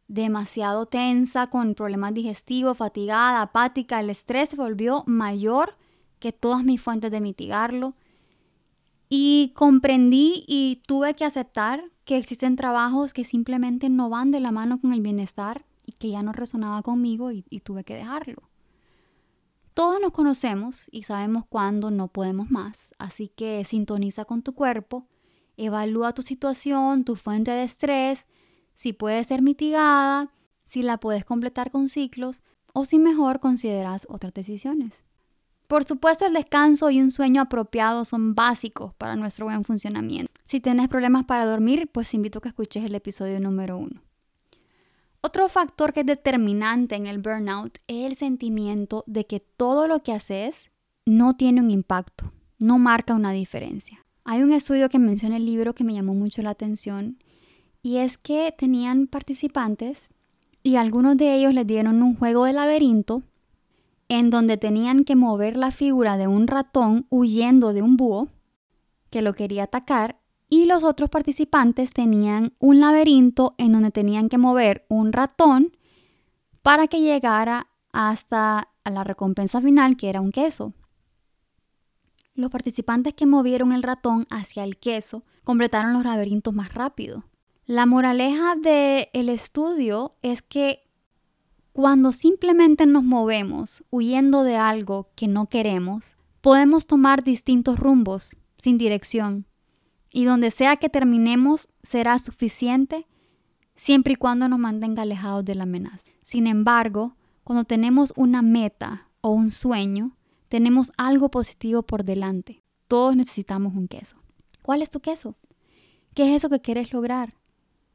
demasiado 0.08 0.86
tensa, 0.86 1.48
con 1.48 1.74
problemas 1.74 2.14
digestivos, 2.14 2.78
fatigada, 2.78 3.42
apática, 3.42 4.00
el 4.00 4.10
estrés 4.10 4.48
se 4.48 4.56
volvió 4.56 5.04
mayor 5.06 5.76
que 6.18 6.32
todas 6.32 6.64
mis 6.64 6.80
fuentes 6.80 7.10
de 7.10 7.20
mitigarlo 7.20 7.94
y 9.08 9.52
comprendí 9.54 10.44
y 10.46 10.82
tuve 10.86 11.14
que 11.14 11.24
aceptar 11.24 11.84
que 12.04 12.16
existen 12.16 12.56
trabajos 12.56 13.12
que 13.12 13.24
simplemente 13.24 13.88
no 13.88 14.10
van 14.10 14.30
de 14.30 14.40
la 14.40 14.50
mano 14.50 14.80
con 14.80 14.92
el 14.92 15.00
bienestar 15.00 15.64
y 15.84 15.92
que 15.92 16.10
ya 16.10 16.22
no 16.22 16.32
resonaba 16.32 16.82
conmigo 16.82 17.30
y, 17.30 17.42
tuve 17.60 17.84
que 17.84 17.94
dejarlo. 17.94 18.42
Todos 19.74 20.00
nos 20.00 20.12
conocemos 20.12 20.88
y 20.90 21.04
sabemos 21.04 21.44
cuándo 21.48 21.90
no 21.90 22.08
podemos 22.08 22.50
más, 22.50 22.94
así 22.98 23.28
que 23.28 23.64
sintoniza 23.64 24.24
con 24.24 24.42
tu 24.42 24.54
cuerpo, 24.54 25.06
evalúa 25.58 26.14
tu 26.14 26.22
situación, 26.22 27.04
tu 27.04 27.16
fuente 27.16 27.50
de 27.50 27.64
estrés, 27.64 28.26
si 28.74 28.92
puede 28.92 29.22
ser 29.24 29.42
mitigada, 29.42 30.32
si 30.64 30.82
la 30.82 30.98
puedes 30.98 31.24
completar 31.24 31.70
con 31.70 31.88
ciclos 31.88 32.42
o 32.72 32.84
si 32.84 32.98
mejor 32.98 33.40
consideras 33.40 34.06
otras 34.08 34.32
decisiones. 34.32 35.04
Por 35.66 35.84
supuesto, 35.84 36.24
el 36.24 36.32
descanso 36.32 36.88
y 36.88 37.00
un 37.00 37.10
sueño 37.10 37.42
apropiado 37.42 38.06
son 38.06 38.34
básicos 38.34 38.94
para 38.94 39.16
nuestro 39.16 39.46
buen 39.46 39.64
funcionamiento. 39.64 40.32
Si 40.46 40.60
tienes 40.60 40.88
problemas 40.88 41.24
para 41.24 41.44
dormir, 41.44 41.90
pues 41.92 42.14
invito 42.14 42.38
a 42.38 42.42
que 42.42 42.48
escuches 42.48 42.84
el 42.84 42.94
episodio 42.94 43.38
número 43.38 43.76
uno. 43.76 44.00
Otro 45.20 45.48
factor 45.48 45.92
que 45.92 46.00
es 46.00 46.06
determinante 46.06 46.94
en 46.94 47.06
el 47.06 47.18
burnout 47.18 47.78
es 47.86 48.06
el 48.06 48.16
sentimiento 48.16 49.04
de 49.06 49.26
que 49.26 49.40
todo 49.40 49.88
lo 49.88 50.02
que 50.02 50.12
haces 50.12 50.70
no 51.04 51.36
tiene 51.36 51.60
un 51.60 51.70
impacto, 51.70 52.32
no 52.58 52.78
marca 52.78 53.14
una 53.14 53.32
diferencia. 53.32 54.06
Hay 54.30 54.42
un 54.42 54.52
estudio 54.52 54.90
que 54.90 54.98
menciona 54.98 55.38
el 55.38 55.46
libro 55.46 55.74
que 55.74 55.84
me 55.84 55.94
llamó 55.94 56.12
mucho 56.12 56.42
la 56.42 56.50
atención 56.50 57.16
y 57.82 57.96
es 57.96 58.18
que 58.18 58.52
tenían 58.52 59.06
participantes 59.06 60.10
y 60.62 60.76
algunos 60.76 61.16
de 61.16 61.34
ellos 61.34 61.54
les 61.54 61.66
dieron 61.66 62.02
un 62.02 62.14
juego 62.14 62.44
de 62.44 62.52
laberinto 62.52 63.22
en 64.06 64.28
donde 64.28 64.58
tenían 64.58 65.04
que 65.04 65.16
mover 65.16 65.56
la 65.56 65.70
figura 65.70 66.18
de 66.18 66.26
un 66.26 66.46
ratón 66.46 67.06
huyendo 67.08 67.72
de 67.72 67.80
un 67.80 67.96
búho 67.96 68.28
que 69.08 69.22
lo 69.22 69.32
quería 69.32 69.62
atacar 69.62 70.20
y 70.50 70.66
los 70.66 70.84
otros 70.84 71.08
participantes 71.08 71.94
tenían 71.94 72.52
un 72.58 72.80
laberinto 72.80 73.54
en 73.56 73.72
donde 73.72 73.92
tenían 73.92 74.28
que 74.28 74.36
mover 74.36 74.84
un 74.90 75.14
ratón 75.14 75.74
para 76.60 76.86
que 76.86 77.00
llegara 77.00 77.68
hasta 77.94 78.68
la 78.84 79.04
recompensa 79.04 79.62
final 79.62 79.96
que 79.96 80.10
era 80.10 80.20
un 80.20 80.32
queso. 80.32 80.74
Los 82.38 82.52
participantes 82.52 83.14
que 83.14 83.26
movieron 83.26 83.72
el 83.72 83.82
ratón 83.82 84.28
hacia 84.30 84.62
el 84.62 84.76
queso 84.78 85.24
completaron 85.42 85.92
los 85.92 86.04
laberintos 86.04 86.54
más 86.54 86.72
rápido. 86.72 87.24
La 87.66 87.84
moraleja 87.84 88.54
del 88.54 89.28
estudio 89.28 90.14
es 90.22 90.40
que 90.40 90.88
cuando 91.72 92.12
simplemente 92.12 92.86
nos 92.86 93.02
movemos 93.02 93.82
huyendo 93.90 94.44
de 94.44 94.54
algo 94.54 95.10
que 95.16 95.26
no 95.26 95.46
queremos, 95.46 96.16
podemos 96.40 96.86
tomar 96.86 97.24
distintos 97.24 97.76
rumbos 97.76 98.36
sin 98.56 98.78
dirección 98.78 99.46
y 100.12 100.24
donde 100.24 100.52
sea 100.52 100.76
que 100.76 100.88
terminemos 100.88 101.68
será 101.82 102.20
suficiente 102.20 103.08
siempre 103.74 104.12
y 104.12 104.16
cuando 104.16 104.48
nos 104.48 104.60
mantenga 104.60 105.02
alejados 105.02 105.44
de 105.44 105.56
la 105.56 105.64
amenaza. 105.64 106.12
Sin 106.22 106.46
embargo, 106.46 107.16
cuando 107.42 107.64
tenemos 107.64 108.12
una 108.14 108.42
meta 108.42 109.08
o 109.22 109.30
un 109.30 109.50
sueño, 109.50 110.12
tenemos 110.48 110.92
algo 110.96 111.30
positivo 111.30 111.82
por 111.82 112.04
delante. 112.04 112.62
Todos 112.88 113.14
necesitamos 113.14 113.74
un 113.74 113.88
queso. 113.88 114.16
¿Cuál 114.62 114.82
es 114.82 114.90
tu 114.90 115.00
queso? 115.00 115.36
¿Qué 116.14 116.24
es 116.24 116.36
eso 116.36 116.48
que 116.48 116.60
quieres 116.60 116.92
lograr? 116.92 117.34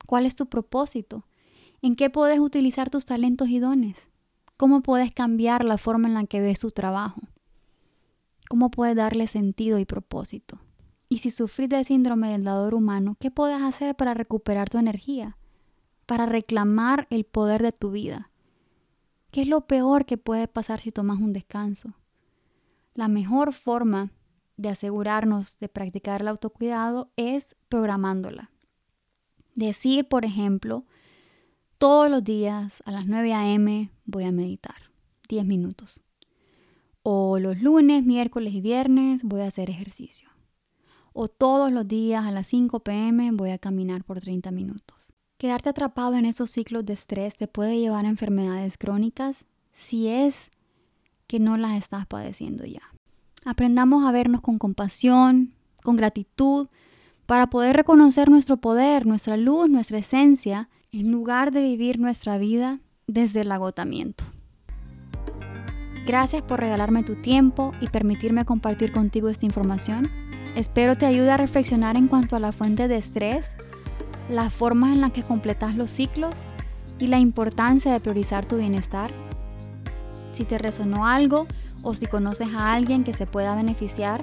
¿Cuál 0.06 0.26
es 0.26 0.36
tu 0.36 0.46
propósito? 0.48 1.26
¿En 1.82 1.96
qué 1.96 2.10
puedes 2.10 2.40
utilizar 2.40 2.90
tus 2.90 3.06
talentos 3.06 3.50
y 3.50 3.60
dones? 3.60 4.08
¿Cómo 4.58 4.82
puedes 4.82 5.12
cambiar 5.12 5.66
la 5.66 5.78
forma 5.78 6.08
en 6.08 6.14
la 6.14 6.26
que 6.26 6.40
ves 6.40 6.60
tu 6.60 6.72
trabajo? 6.72 7.22
¿Cómo 8.50 8.70
puedes 8.70 8.96
darle 8.96 9.28
sentido 9.28 9.80
y 9.80 9.86
propósito? 9.86 10.60
Y 11.10 11.20
si 11.20 11.32
sufrís 11.32 11.70
del 11.70 11.86
síndrome 11.86 12.32
del 12.32 12.44
dador 12.44 12.76
humano, 12.76 13.18
¿qué 13.20 13.32
puedes 13.32 13.62
hacer 13.62 13.96
para 13.96 14.14
recuperar 14.14 14.70
tu 14.70 14.78
energía? 14.78 15.38
Para 16.06 16.26
reclamar 16.26 17.08
el 17.10 17.24
poder 17.24 17.62
de 17.62 17.72
tu 17.72 17.92
vida. 17.92 18.30
¿Qué 19.32 19.42
es 19.42 19.48
lo 19.48 19.68
peor 19.68 20.06
que 20.06 20.18
puede 20.18 20.48
pasar 20.48 20.82
si 20.82 20.92
tomas 20.92 21.20
un 21.20 21.34
descanso? 21.34 21.94
La 22.94 23.08
mejor 23.08 23.54
forma 23.54 24.12
de 24.58 24.70
asegurarnos 24.70 25.58
de 25.60 25.70
practicar 25.70 26.22
el 26.22 26.28
autocuidado 26.28 27.12
es 27.16 27.56
programándola. 27.70 28.52
Decir, 29.56 30.08
por 30.08 30.26
ejemplo, 30.26 30.86
todos 31.78 32.10
los 32.10 32.24
días 32.24 32.82
a 32.86 32.92
las 32.92 33.08
9 33.08 33.34
a.m. 33.34 33.92
voy 34.06 34.24
a 34.24 34.32
meditar 34.32 34.76
10 35.30 35.46
minutos. 35.46 36.02
O 37.02 37.40
los 37.40 37.62
lunes, 37.62 38.06
miércoles 38.06 38.54
y 38.54 38.62
viernes 38.62 39.24
voy 39.24 39.42
a 39.42 39.48
hacer 39.48 39.70
ejercicio 39.70 40.34
o 41.14 41.28
todos 41.28 41.72
los 41.72 41.88
días 41.88 42.26
a 42.26 42.32
las 42.32 42.48
5 42.48 42.82
pm 42.82 43.32
voy 43.32 43.52
a 43.52 43.60
caminar 43.60 44.04
por 44.04 44.20
30 44.20 44.52
minutos. 44.52 45.14
Quedarte 45.38 45.70
atrapado 45.70 46.16
en 46.16 46.26
esos 46.26 46.52
ciclos 46.52 46.86
de 46.86 46.94
estrés 46.94 47.38
te 47.38 47.48
puede 47.48 47.80
llevar 47.80 48.06
a 48.06 48.10
enfermedades 48.10 48.78
crónicas 48.78 49.46
si 49.72 50.08
es 50.08 50.50
que 51.28 51.40
no 51.40 51.58
las 51.58 51.78
estás 51.78 52.06
padeciendo 52.06 52.66
ya. 52.66 52.82
Aprendamos 53.46 54.06
a 54.06 54.12
vernos 54.12 54.42
con 54.42 54.58
compasión, 54.58 55.54
con 55.84 55.96
gratitud, 55.96 56.68
para 57.26 57.48
poder 57.48 57.76
reconocer 57.76 58.30
nuestro 58.30 58.58
poder, 58.58 59.06
nuestra 59.06 59.38
luz, 59.38 59.70
nuestra 59.70 59.98
esencia, 59.98 60.70
en 60.92 61.12
lugar 61.12 61.52
de 61.52 61.62
vivir 61.62 62.00
nuestra 62.00 62.38
vida 62.38 62.80
desde 63.08 63.42
el 63.42 63.52
agotamiento. 63.52 64.24
Gracias 66.06 66.42
por 66.42 66.60
regalarme 66.60 67.04
tu 67.04 67.16
tiempo 67.16 67.72
y 67.80 67.88
permitirme 67.88 68.44
compartir 68.46 68.92
contigo 68.92 69.30
esta 69.30 69.46
información. 69.46 70.10
Espero 70.56 70.98
te 70.98 71.06
ayude 71.06 71.32
a 71.32 71.38
reflexionar 71.38 71.96
en 71.96 72.08
cuanto 72.08 72.36
a 72.36 72.40
la 72.40 72.52
fuente 72.52 72.88
de 72.88 72.98
estrés, 72.98 73.50
las 74.30 74.54
formas 74.54 74.92
en 74.92 75.02
las 75.02 75.12
que 75.12 75.24
completas 75.24 75.76
los 75.76 75.92
ciclos 75.92 76.36
y 77.00 77.08
la 77.08 77.20
importancia 77.20 77.92
de 77.92 78.00
priorizar 78.00 78.46
tu 78.46 78.58
bienestar. 78.58 79.12
Si 80.34 80.44
te 80.44 80.58
resonó 80.58 81.08
algo 81.08 81.48
o 81.84 81.94
si 81.94 82.08
conoces 82.08 82.50
a 82.54 82.74
alguien 82.74 83.04
que 83.04 83.14
se 83.14 83.26
pueda 83.26 83.56
beneficiar 83.56 84.22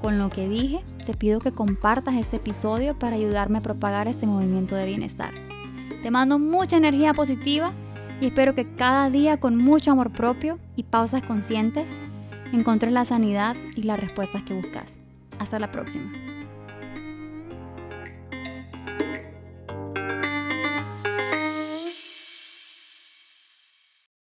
con 0.00 0.18
lo 0.18 0.30
que 0.30 0.48
dije, 0.48 0.82
te 1.06 1.14
pido 1.14 1.40
que 1.40 1.52
compartas 1.52 2.16
este 2.16 2.36
episodio 2.36 2.98
para 2.98 3.16
ayudarme 3.16 3.58
a 3.58 3.62
propagar 3.62 4.08
este 4.08 4.26
movimiento 4.26 4.74
de 4.74 4.86
bienestar. 4.86 5.32
Te 6.02 6.10
mando 6.10 6.38
mucha 6.38 6.76
energía 6.76 7.12
positiva 7.12 7.72
y 8.20 8.26
espero 8.26 8.54
que 8.54 8.74
cada 8.74 9.10
día 9.10 9.38
con 9.38 9.56
mucho 9.56 9.92
amor 9.92 10.10
propio 10.10 10.58
y 10.76 10.84
pausas 10.84 11.22
conscientes 11.22 11.90
encontres 12.52 12.92
la 12.92 13.04
sanidad 13.04 13.56
y 13.76 13.82
las 13.82 14.00
respuestas 14.00 14.42
que 14.42 14.54
buscas. 14.54 14.98
Hasta 15.38 15.58
la 15.58 15.70
próxima. 15.70 16.29